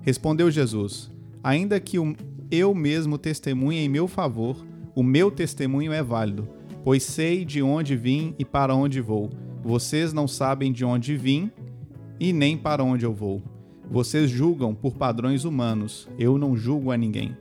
Respondeu 0.02 0.50
Jesus: 0.50 1.12
Ainda 1.44 1.80
que 1.80 1.98
eu 2.50 2.74
mesmo 2.74 3.18
testemunhe 3.18 3.80
em 3.80 3.90
meu 3.90 4.08
favor, 4.08 4.66
o 4.96 5.04
meu 5.04 5.30
testemunho 5.30 5.94
é 5.94 6.02
válido, 6.02 6.48
pois 6.84 7.04
sei 7.04 7.46
de 7.46 7.62
onde 7.62 7.96
vim 7.96 8.36
e 8.40 8.44
para 8.44 8.76
onde 8.76 9.00
vou. 9.00 9.30
Vocês 9.64 10.12
não 10.12 10.28
sabem 10.28 10.72
de 10.72 10.84
onde 10.84 11.16
vim 11.16 11.52
e 12.20 12.34
nem 12.34 12.58
para 12.58 12.84
onde 12.84 13.06
eu 13.06 13.14
vou. 13.14 13.42
Vocês 13.90 14.30
julgam 14.30 14.74
por 14.74 14.96
padrões 14.96 15.46
humanos, 15.46 16.08
eu 16.18 16.38
não 16.38 16.56
julgo 16.56 16.92
a 16.92 16.98
ninguém. 16.98 17.36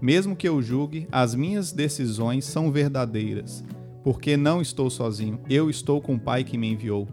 Mesmo 0.00 0.34
que 0.34 0.48
eu 0.48 0.60
julgue, 0.60 1.06
as 1.12 1.34
minhas 1.34 1.70
decisões 1.70 2.44
são 2.44 2.72
verdadeiras, 2.72 3.62
porque 4.02 4.36
não 4.36 4.60
estou 4.60 4.90
sozinho, 4.90 5.38
eu 5.48 5.70
estou 5.70 6.00
com 6.00 6.14
o 6.14 6.20
Pai 6.20 6.42
que 6.42 6.58
me 6.58 6.72
enviou. 6.72 7.06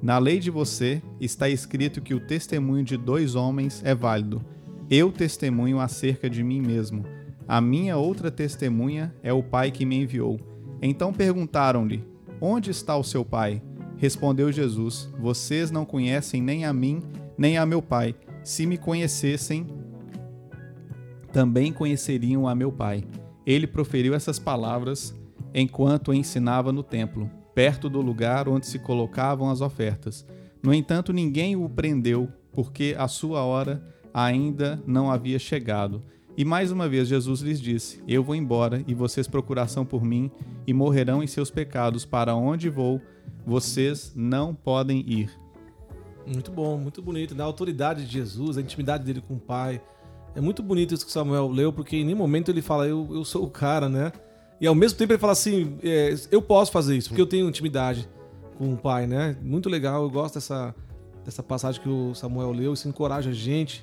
Na 0.00 0.18
lei 0.18 0.38
de 0.38 0.50
você 0.50 1.02
está 1.20 1.48
escrito 1.48 2.00
que 2.00 2.14
o 2.14 2.20
testemunho 2.20 2.84
de 2.84 2.96
dois 2.96 3.34
homens 3.34 3.82
é 3.84 3.94
válido. 3.94 4.44
Eu 4.88 5.10
testemunho 5.10 5.80
acerca 5.80 6.30
de 6.30 6.44
mim 6.44 6.60
mesmo. 6.60 7.04
A 7.48 7.60
minha 7.60 7.96
outra 7.96 8.30
testemunha 8.30 9.12
é 9.22 9.32
o 9.32 9.42
Pai 9.42 9.72
que 9.72 9.84
me 9.84 9.96
enviou. 9.96 10.38
Então 10.80 11.12
perguntaram-lhe: 11.12 12.04
Onde 12.40 12.70
está 12.70 12.96
o 12.96 13.02
seu 13.02 13.24
Pai? 13.24 13.62
Respondeu 13.96 14.52
Jesus: 14.52 15.08
Vocês 15.18 15.70
não 15.70 15.84
conhecem 15.84 16.42
nem 16.42 16.64
a 16.64 16.72
mim, 16.72 17.02
nem 17.36 17.58
a 17.58 17.64
meu 17.64 17.80
Pai. 17.80 18.14
Se 18.44 18.66
me 18.66 18.76
conhecessem, 18.76 19.66
também 21.32 21.72
conheceriam 21.72 22.46
a 22.46 22.54
meu 22.54 22.70
Pai. 22.70 23.04
Ele 23.46 23.66
proferiu 23.66 24.14
essas 24.14 24.38
palavras 24.38 25.14
enquanto 25.54 26.12
ensinava 26.12 26.72
no 26.72 26.82
templo, 26.82 27.30
perto 27.54 27.88
do 27.88 28.00
lugar 28.00 28.48
onde 28.48 28.66
se 28.66 28.78
colocavam 28.78 29.50
as 29.50 29.60
ofertas. 29.60 30.26
No 30.62 30.74
entanto, 30.74 31.12
ninguém 31.12 31.56
o 31.56 31.68
prendeu, 31.68 32.28
porque 32.52 32.94
a 32.98 33.08
sua 33.08 33.42
hora 33.44 33.82
ainda 34.12 34.82
não 34.86 35.10
havia 35.10 35.38
chegado. 35.38 36.02
E 36.36 36.44
mais 36.44 36.70
uma 36.70 36.86
vez 36.88 37.08
Jesus 37.08 37.40
lhes 37.40 37.60
disse: 37.60 38.02
Eu 38.06 38.22
vou 38.22 38.34
embora, 38.34 38.84
e 38.86 38.94
vocês 38.94 39.26
procuração 39.26 39.86
por 39.86 40.04
mim, 40.04 40.30
e 40.66 40.74
morrerão 40.74 41.22
em 41.22 41.26
seus 41.26 41.50
pecados. 41.50 42.04
Para 42.04 42.34
onde 42.34 42.68
vou, 42.68 43.00
vocês 43.46 44.12
não 44.14 44.54
podem 44.54 45.00
ir. 45.08 45.30
Muito 46.26 46.50
bom, 46.50 46.76
muito 46.76 47.00
bonito. 47.00 47.34
Da 47.34 47.44
autoridade 47.44 48.04
de 48.04 48.12
Jesus, 48.12 48.58
a 48.58 48.60
intimidade 48.60 49.04
dele 49.04 49.22
com 49.26 49.34
o 49.34 49.40
Pai. 49.40 49.80
É 50.34 50.40
muito 50.40 50.62
bonito 50.62 50.92
isso 50.92 51.06
que 51.06 51.12
Samuel 51.12 51.48
leu, 51.48 51.72
porque 51.72 51.96
em 51.96 52.04
nenhum 52.04 52.18
momento 52.18 52.50
ele 52.50 52.60
fala, 52.60 52.86
eu, 52.86 53.08
eu 53.10 53.24
sou 53.24 53.44
o 53.44 53.50
cara, 53.50 53.88
né? 53.88 54.12
E 54.60 54.66
ao 54.66 54.74
mesmo 54.74 54.98
tempo 54.98 55.12
ele 55.12 55.18
fala 55.18 55.32
assim, 55.32 55.78
é, 55.82 56.14
eu 56.30 56.42
posso 56.42 56.70
fazer 56.70 56.94
isso, 56.94 57.08
porque 57.08 57.22
eu 57.22 57.26
tenho 57.26 57.48
intimidade 57.48 58.06
com 58.58 58.74
o 58.74 58.76
Pai, 58.76 59.06
né? 59.06 59.34
Muito 59.40 59.70
legal, 59.70 60.02
eu 60.02 60.10
gosto 60.10 60.34
dessa, 60.34 60.74
dessa 61.24 61.42
passagem 61.42 61.80
que 61.80 61.88
o 61.88 62.14
Samuel 62.14 62.52
leu, 62.52 62.74
isso 62.74 62.86
encoraja 62.86 63.30
a 63.30 63.32
gente. 63.32 63.82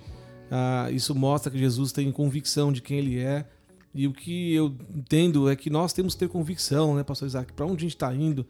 Ah, 0.55 0.91
isso 0.91 1.15
mostra 1.15 1.51
que 1.51 1.57
Jesus 1.57 1.91
tem 1.91 2.11
convicção 2.11 2.71
de 2.71 2.79
quem 2.79 2.99
ele 2.99 3.17
é. 3.17 3.43
E 3.91 4.05
o 4.05 4.13
que 4.13 4.53
eu 4.53 4.75
entendo 4.95 5.49
é 5.49 5.55
que 5.55 5.67
nós 5.67 5.93
temos 5.93 6.13
que 6.13 6.19
ter 6.19 6.27
convicção, 6.27 6.93
né, 6.93 7.03
pastor 7.03 7.27
Isaac, 7.27 7.51
para 7.53 7.65
onde 7.65 7.77
a 7.77 7.81
gente 7.81 7.95
está 7.95 8.13
indo, 8.13 8.45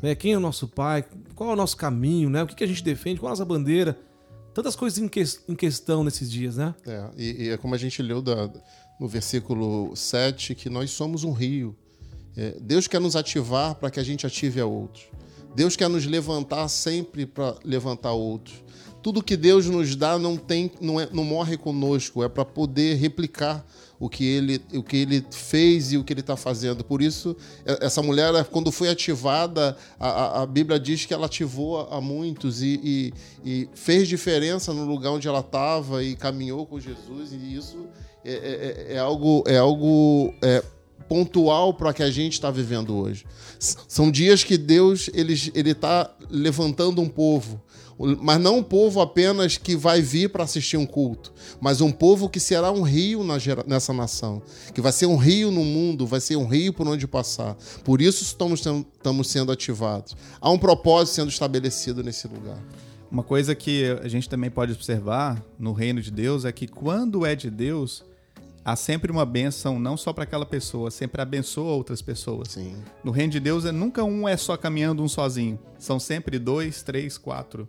né? 0.00 0.14
Quem 0.14 0.34
é 0.34 0.36
o 0.36 0.40
nosso 0.40 0.68
pai? 0.68 1.04
Qual 1.34 1.50
é 1.50 1.52
o 1.54 1.56
nosso 1.56 1.76
caminho? 1.76 2.30
Né? 2.30 2.44
O 2.44 2.46
que, 2.46 2.54
que 2.54 2.62
a 2.62 2.66
gente 2.66 2.84
defende? 2.84 3.18
Qual 3.18 3.28
é 3.28 3.30
a 3.30 3.32
nossa 3.32 3.44
bandeira? 3.44 3.98
Tantas 4.54 4.76
coisas 4.76 5.00
em, 5.00 5.08
que, 5.08 5.20
em 5.48 5.56
questão 5.56 6.04
nesses 6.04 6.30
dias, 6.30 6.56
né? 6.56 6.76
É, 6.86 7.10
e, 7.16 7.44
e, 7.44 7.48
é 7.48 7.56
como 7.56 7.74
a 7.74 7.78
gente 7.78 8.00
leu 8.02 8.22
da, 8.22 8.48
no 9.00 9.08
versículo 9.08 9.96
7, 9.96 10.54
que 10.54 10.70
nós 10.70 10.92
somos 10.92 11.24
um 11.24 11.32
rio. 11.32 11.76
É, 12.36 12.56
Deus 12.60 12.86
quer 12.86 13.00
nos 13.00 13.16
ativar 13.16 13.74
para 13.74 13.90
que 13.90 13.98
a 13.98 14.04
gente 14.04 14.24
ative 14.24 14.60
a 14.60 14.66
outros. 14.66 15.08
Deus 15.58 15.74
quer 15.74 15.88
nos 15.88 16.06
levantar 16.06 16.68
sempre 16.68 17.26
para 17.26 17.56
levantar 17.64 18.12
outros. 18.12 18.62
Tudo 19.02 19.20
que 19.20 19.36
Deus 19.36 19.66
nos 19.66 19.96
dá 19.96 20.16
não 20.16 20.36
tem, 20.36 20.70
não, 20.80 21.00
é, 21.00 21.08
não 21.12 21.24
morre 21.24 21.56
conosco, 21.56 22.22
é 22.22 22.28
para 22.28 22.44
poder 22.44 22.94
replicar 22.94 23.66
o 23.98 24.08
que 24.08 24.24
ele, 24.24 24.62
o 24.72 24.84
que 24.84 24.98
ele 24.98 25.26
fez 25.32 25.90
e 25.90 25.96
o 25.98 26.04
que 26.04 26.12
ele 26.12 26.20
está 26.20 26.36
fazendo. 26.36 26.84
Por 26.84 27.02
isso, 27.02 27.36
é, 27.66 27.86
essa 27.86 28.00
mulher, 28.00 28.44
quando 28.44 28.70
foi 28.70 28.88
ativada, 28.88 29.76
a, 29.98 30.42
a 30.42 30.46
Bíblia 30.46 30.78
diz 30.78 31.04
que 31.04 31.12
ela 31.12 31.26
ativou 31.26 31.80
a 31.90 32.00
muitos 32.00 32.62
e, 32.62 32.80
e, 32.84 33.14
e 33.44 33.68
fez 33.74 34.06
diferença 34.06 34.72
no 34.72 34.84
lugar 34.84 35.10
onde 35.10 35.26
ela 35.26 35.40
estava 35.40 36.04
e 36.04 36.14
caminhou 36.14 36.66
com 36.66 36.78
Jesus. 36.78 37.32
E 37.32 37.56
isso 37.56 37.84
é, 38.24 38.30
é, 38.30 38.92
é, 38.92 38.94
é 38.94 38.98
algo, 39.00 39.42
é 39.44 39.58
algo 39.58 40.32
é, 40.40 40.62
pontual 41.08 41.72
para 41.74 41.92
que 41.92 42.02
a 42.02 42.10
gente 42.10 42.34
está 42.34 42.50
vivendo 42.50 42.96
hoje. 42.96 43.24
São 43.58 44.10
dias 44.10 44.44
que 44.44 44.58
Deus 44.58 45.08
ele 45.14 45.32
está 45.70 46.14
levantando 46.30 47.00
um 47.00 47.08
povo 47.08 47.60
mas 48.20 48.40
não 48.40 48.58
um 48.58 48.62
povo 48.62 49.00
apenas 49.00 49.56
que 49.56 49.74
vai 49.74 50.00
vir 50.00 50.30
para 50.30 50.44
assistir 50.44 50.76
um 50.76 50.86
culto, 50.86 51.32
mas 51.60 51.80
um 51.80 51.90
povo 51.90 52.28
que 52.28 52.38
será 52.38 52.70
um 52.70 52.82
rio 52.82 53.24
nessa 53.66 53.92
nação, 53.92 54.40
que 54.72 54.80
vai 54.80 54.92
ser 54.92 55.06
um 55.06 55.16
rio 55.16 55.50
no 55.50 55.64
mundo, 55.64 56.06
vai 56.06 56.20
ser 56.20 56.36
um 56.36 56.46
rio 56.46 56.72
por 56.72 56.86
onde 56.86 57.08
passar. 57.08 57.56
Por 57.84 58.00
isso 58.00 58.22
estamos, 58.22 58.60
estamos 58.60 59.28
sendo 59.28 59.50
ativados. 59.50 60.16
Há 60.40 60.48
um 60.50 60.58
propósito 60.58 61.16
sendo 61.16 61.28
estabelecido 61.28 62.04
nesse 62.04 62.28
lugar. 62.28 62.58
Uma 63.10 63.24
coisa 63.24 63.54
que 63.54 63.84
a 64.02 64.06
gente 64.06 64.28
também 64.28 64.50
pode 64.50 64.72
observar 64.72 65.42
no 65.58 65.72
reino 65.72 66.00
de 66.00 66.10
Deus 66.10 66.44
é 66.44 66.52
que 66.52 66.68
quando 66.68 67.26
é 67.26 67.34
de 67.34 67.50
Deus, 67.50 68.04
há 68.68 68.76
sempre 68.76 69.10
uma 69.10 69.24
bênção, 69.24 69.80
não 69.80 69.96
só 69.96 70.12
para 70.12 70.24
aquela 70.24 70.44
pessoa, 70.44 70.90
sempre 70.90 71.22
abençoa 71.22 71.72
outras 71.72 72.02
pessoas. 72.02 72.48
Sim. 72.48 72.76
No 73.02 73.10
reino 73.10 73.32
de 73.32 73.40
Deus, 73.40 73.64
é, 73.64 73.72
nunca 73.72 74.04
um 74.04 74.28
é 74.28 74.36
só 74.36 74.58
caminhando 74.58 75.02
um 75.02 75.08
sozinho. 75.08 75.58
São 75.78 75.98
sempre 75.98 76.38
dois, 76.38 76.82
três, 76.82 77.16
quatro. 77.16 77.66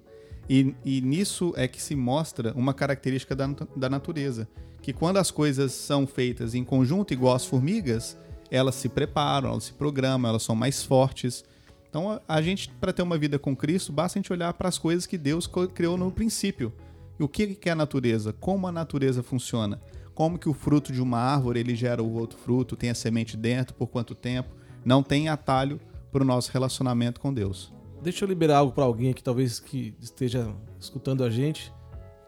E, 0.49 0.75
e 0.83 0.99
nisso 0.99 1.53
é 1.55 1.69
que 1.69 1.81
se 1.81 1.95
mostra 1.95 2.51
uma 2.53 2.73
característica 2.73 3.33
da, 3.33 3.47
da 3.75 3.89
natureza, 3.89 4.45
que 4.81 4.91
quando 4.91 5.17
as 5.17 5.31
coisas 5.31 5.71
são 5.71 6.05
feitas 6.05 6.53
em 6.53 6.65
conjunto, 6.65 7.13
igual 7.13 7.33
as 7.33 7.45
formigas, 7.45 8.17
elas 8.51 8.75
se 8.75 8.89
preparam, 8.89 9.51
elas 9.51 9.65
se 9.65 9.73
programam, 9.73 10.29
elas 10.29 10.43
são 10.43 10.55
mais 10.55 10.83
fortes. 10.83 11.45
Então, 11.89 12.19
a 12.27 12.41
gente, 12.41 12.69
para 12.71 12.91
ter 12.91 13.03
uma 13.03 13.17
vida 13.17 13.39
com 13.39 13.55
Cristo, 13.55 13.93
basta 13.93 14.19
a 14.19 14.21
gente 14.21 14.33
olhar 14.33 14.51
para 14.53 14.67
as 14.67 14.77
coisas 14.77 15.05
que 15.05 15.17
Deus 15.17 15.49
criou 15.73 15.97
no 15.97 16.11
princípio. 16.11 16.73
E 17.17 17.23
o 17.23 17.27
que 17.27 17.57
é 17.65 17.71
a 17.71 17.75
natureza? 17.75 18.33
Como 18.33 18.67
a 18.67 18.71
natureza 18.71 19.23
funciona? 19.23 19.79
Como 20.19 20.37
que 20.37 20.49
o 20.49 20.53
fruto 20.53 20.91
de 20.91 21.01
uma 21.01 21.17
árvore 21.17 21.61
ele 21.61 21.73
gera 21.73 22.03
o 22.03 22.13
outro 22.13 22.37
fruto, 22.37 22.75
tem 22.75 22.89
a 22.89 22.93
semente 22.93 23.37
dentro, 23.37 23.73
por 23.73 23.87
quanto 23.87 24.13
tempo? 24.13 24.49
Não 24.83 25.01
tem 25.01 25.29
atalho 25.29 25.79
para 26.11 26.21
o 26.21 26.25
nosso 26.25 26.51
relacionamento 26.51 27.21
com 27.21 27.33
Deus. 27.33 27.73
Deixa 28.03 28.25
eu 28.25 28.27
liberar 28.27 28.57
algo 28.57 28.73
para 28.73 28.83
alguém 28.83 29.13
que 29.13 29.23
talvez 29.23 29.61
que 29.61 29.95
esteja 30.01 30.53
escutando 30.77 31.23
a 31.23 31.29
gente, 31.29 31.71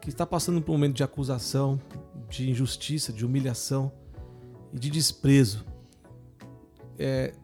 que 0.00 0.08
está 0.08 0.24
passando 0.24 0.62
por 0.62 0.72
um 0.72 0.76
momento 0.76 0.94
de 0.94 1.02
acusação, 1.02 1.78
de 2.30 2.48
injustiça, 2.48 3.12
de 3.12 3.26
humilhação 3.26 3.92
e 4.72 4.78
de 4.78 4.88
desprezo. 4.88 5.62
É, 6.98 7.34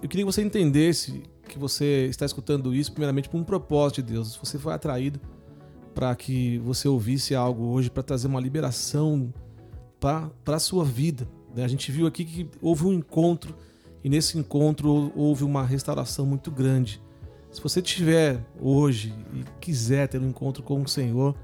eu 0.00 0.08
queria 0.08 0.24
que 0.24 0.32
você 0.32 0.42
entendesse 0.42 1.24
que 1.48 1.58
você 1.58 2.06
está 2.08 2.24
escutando 2.24 2.72
isso 2.72 2.92
primeiramente 2.92 3.28
por 3.28 3.38
um 3.38 3.42
propósito 3.42 4.00
de 4.00 4.12
Deus. 4.12 4.36
Você 4.36 4.60
foi 4.60 4.72
atraído 4.72 5.20
para 5.92 6.14
que 6.14 6.58
você 6.58 6.86
ouvisse 6.86 7.34
algo 7.34 7.64
hoje 7.64 7.90
para 7.90 8.04
trazer 8.04 8.28
uma 8.28 8.40
liberação 8.40 9.34
para 10.00 10.30
a 10.46 10.58
sua 10.58 10.84
vida. 10.84 11.28
Né? 11.54 11.64
A 11.64 11.68
gente 11.68 11.90
viu 11.90 12.06
aqui 12.06 12.24
que 12.24 12.50
houve 12.60 12.84
um 12.86 12.92
encontro 12.92 13.54
e 14.02 14.08
nesse 14.08 14.38
encontro 14.38 15.12
houve 15.14 15.44
uma 15.44 15.64
restauração 15.64 16.24
muito 16.24 16.50
grande. 16.50 17.00
Se 17.50 17.62
você 17.62 17.80
tiver 17.80 18.44
hoje 18.60 19.14
e 19.34 19.44
quiser 19.60 20.08
ter 20.08 20.20
um 20.20 20.28
encontro 20.28 20.62
com 20.62 20.82
o 20.82 20.88
Senhor, 20.88 21.34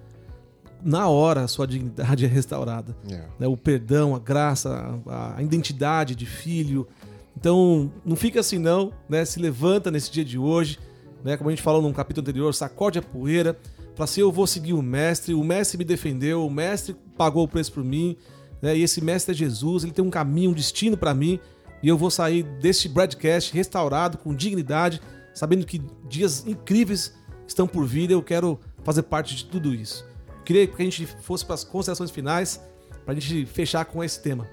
na 0.83 1.09
hora 1.09 1.43
a 1.43 1.49
sua 1.49 1.67
dignidade 1.67 2.25
é 2.25 2.29
restaurada. 2.29 2.95
É. 3.11 3.25
né? 3.39 3.47
O 3.47 3.57
perdão, 3.57 4.15
a 4.15 4.19
graça, 4.19 5.01
a, 5.07 5.39
a 5.39 5.43
identidade 5.43 6.15
de 6.15 6.27
filho. 6.27 6.87
Então, 7.37 7.91
não 8.05 8.15
fica 8.15 8.41
assim 8.41 8.59
não, 8.59 8.93
né? 9.09 9.25
Se 9.25 9.41
levanta 9.41 9.91
nesse 9.91 10.13
dia 10.13 10.25
de 10.25 10.39
hoje, 10.39 10.79
né? 11.25 11.37
Como 11.37 11.49
a 11.49 11.53
gente 11.53 11.63
falou 11.63 11.83
num 11.83 11.93
capítulo 11.93 12.23
anterior, 12.23 12.55
sacode 12.55 12.99
a 12.99 13.03
poeira, 13.03 13.59
fala 13.95 14.05
assim, 14.05 14.21
eu 14.21 14.31
vou 14.31 14.47
seguir 14.47 14.75
o 14.75 14.83
mestre, 14.83 15.35
o 15.35 15.43
mestre 15.43 15.79
me 15.79 15.85
defendeu, 15.85 16.47
o 16.47 16.51
mestre 16.51 16.95
pagou 17.17 17.45
o 17.45 17.49
preço 17.49 17.73
por 17.73 17.83
mim, 17.83 18.17
né? 18.65 18.75
E 18.75 18.83
esse 18.83 19.05
mestre 19.05 19.35
é 19.35 19.37
Jesus, 19.37 19.85
ele 19.85 19.93
tem 19.93 20.03
um 20.03 20.09
caminho, 20.09 20.51
um 20.51 20.55
destino 20.55 20.97
para 20.97 21.13
mim, 21.13 21.39
e 21.83 21.89
eu 21.89 21.99
vou 21.99 22.11
sair 22.11 22.43
deste 22.43 22.89
broadcast 22.89 23.53
restaurado, 23.53 24.17
com 24.17 24.35
dignidade, 24.35 25.03
sabendo 25.35 25.67
que 25.67 25.83
dias 26.09 26.47
incríveis 26.47 27.15
estão 27.47 27.67
por 27.67 27.85
vir, 27.85 28.11
eu 28.11 28.23
quero 28.23 28.59
fazer 28.83 29.03
parte 29.03 29.37
de 29.37 29.45
tudo 29.45 29.75
isso. 29.75 30.07
Queria 30.47 30.67
que 30.67 30.81
a 30.81 30.85
gente 30.85 31.05
fosse 31.05 31.45
para 31.45 31.55
as 31.55 31.63
considerações 31.63 32.11
finais, 32.11 32.59
para 33.05 33.13
a 33.13 33.21
gente 33.21 33.45
fechar 33.45 33.85
com 33.85 34.03
esse 34.03 34.23
tema. 34.23 34.49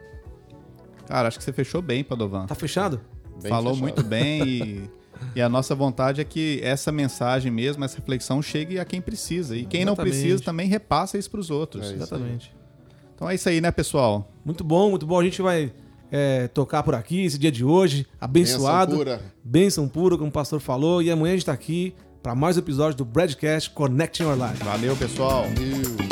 Cara, 1.08 1.30
acho 1.30 1.38
que 1.38 1.44
você 1.46 1.54
fechou 1.54 1.82
bem, 1.82 2.04
Padovan. 2.04 2.48
Tá 2.48 2.56
fechado? 2.56 3.00
Bem 3.42 3.50
Falou 3.50 3.74
fechado. 3.74 3.82
muito 3.82 4.04
bem 4.04 4.44
e, 4.46 4.90
e 5.38 5.42
a 5.42 5.48
nossa 5.48 5.74
vontade 5.74 6.20
é 6.20 6.26
que 6.26 6.60
essa 6.62 6.92
mensagem 6.92 7.50
mesmo, 7.50 7.86
essa 7.86 7.96
reflexão 7.96 8.42
chegue 8.42 8.78
a 8.78 8.84
quem 8.84 9.00
precisa. 9.00 9.56
E 9.56 9.66
quem 9.66 9.86
não 9.86 9.94
Exatamente. 9.94 10.14
precisa 10.18 10.44
também 10.44 10.68
repassa 10.68 11.18
isso 11.18 11.32
para 11.32 11.40
os 11.40 11.50
outros. 11.50 11.84
É 11.84 11.86
isso. 11.88 11.96
Exatamente. 11.96 12.61
Então 13.22 13.30
é 13.30 13.36
isso 13.36 13.48
aí, 13.48 13.62
né, 13.62 13.70
pessoal? 13.70 14.28
Muito 14.44 14.64
bom, 14.64 14.90
muito 14.90 15.06
bom. 15.06 15.20
A 15.20 15.24
gente 15.24 15.44
vai 15.44 15.72
é, 16.12 16.48
tocar 16.48 16.82
por 16.82 16.96
aqui 16.96 17.24
esse 17.24 17.38
dia 17.38 17.52
de 17.52 17.64
hoje, 17.64 18.08
abençoado. 18.20 18.94
Bênção 18.94 19.06
pura. 19.06 19.22
Bênção 19.44 19.88
pura, 19.88 20.18
como 20.18 20.30
o 20.30 20.34
pastor 20.34 20.60
falou. 20.60 21.04
E 21.04 21.12
amanhã 21.12 21.34
a 21.34 21.36
gente 21.36 21.46
tá 21.46 21.54
aqui 21.54 21.94
para 22.24 22.34
mais 22.34 22.58
um 22.58 22.62
episódio 22.62 22.98
do 22.98 23.06
Broadcast 23.06 23.70
Connecting 23.70 24.24
Your 24.24 24.36
Life. 24.36 24.64
Valeu, 24.64 24.96
pessoal. 24.96 25.44
Valeu. 25.44 26.11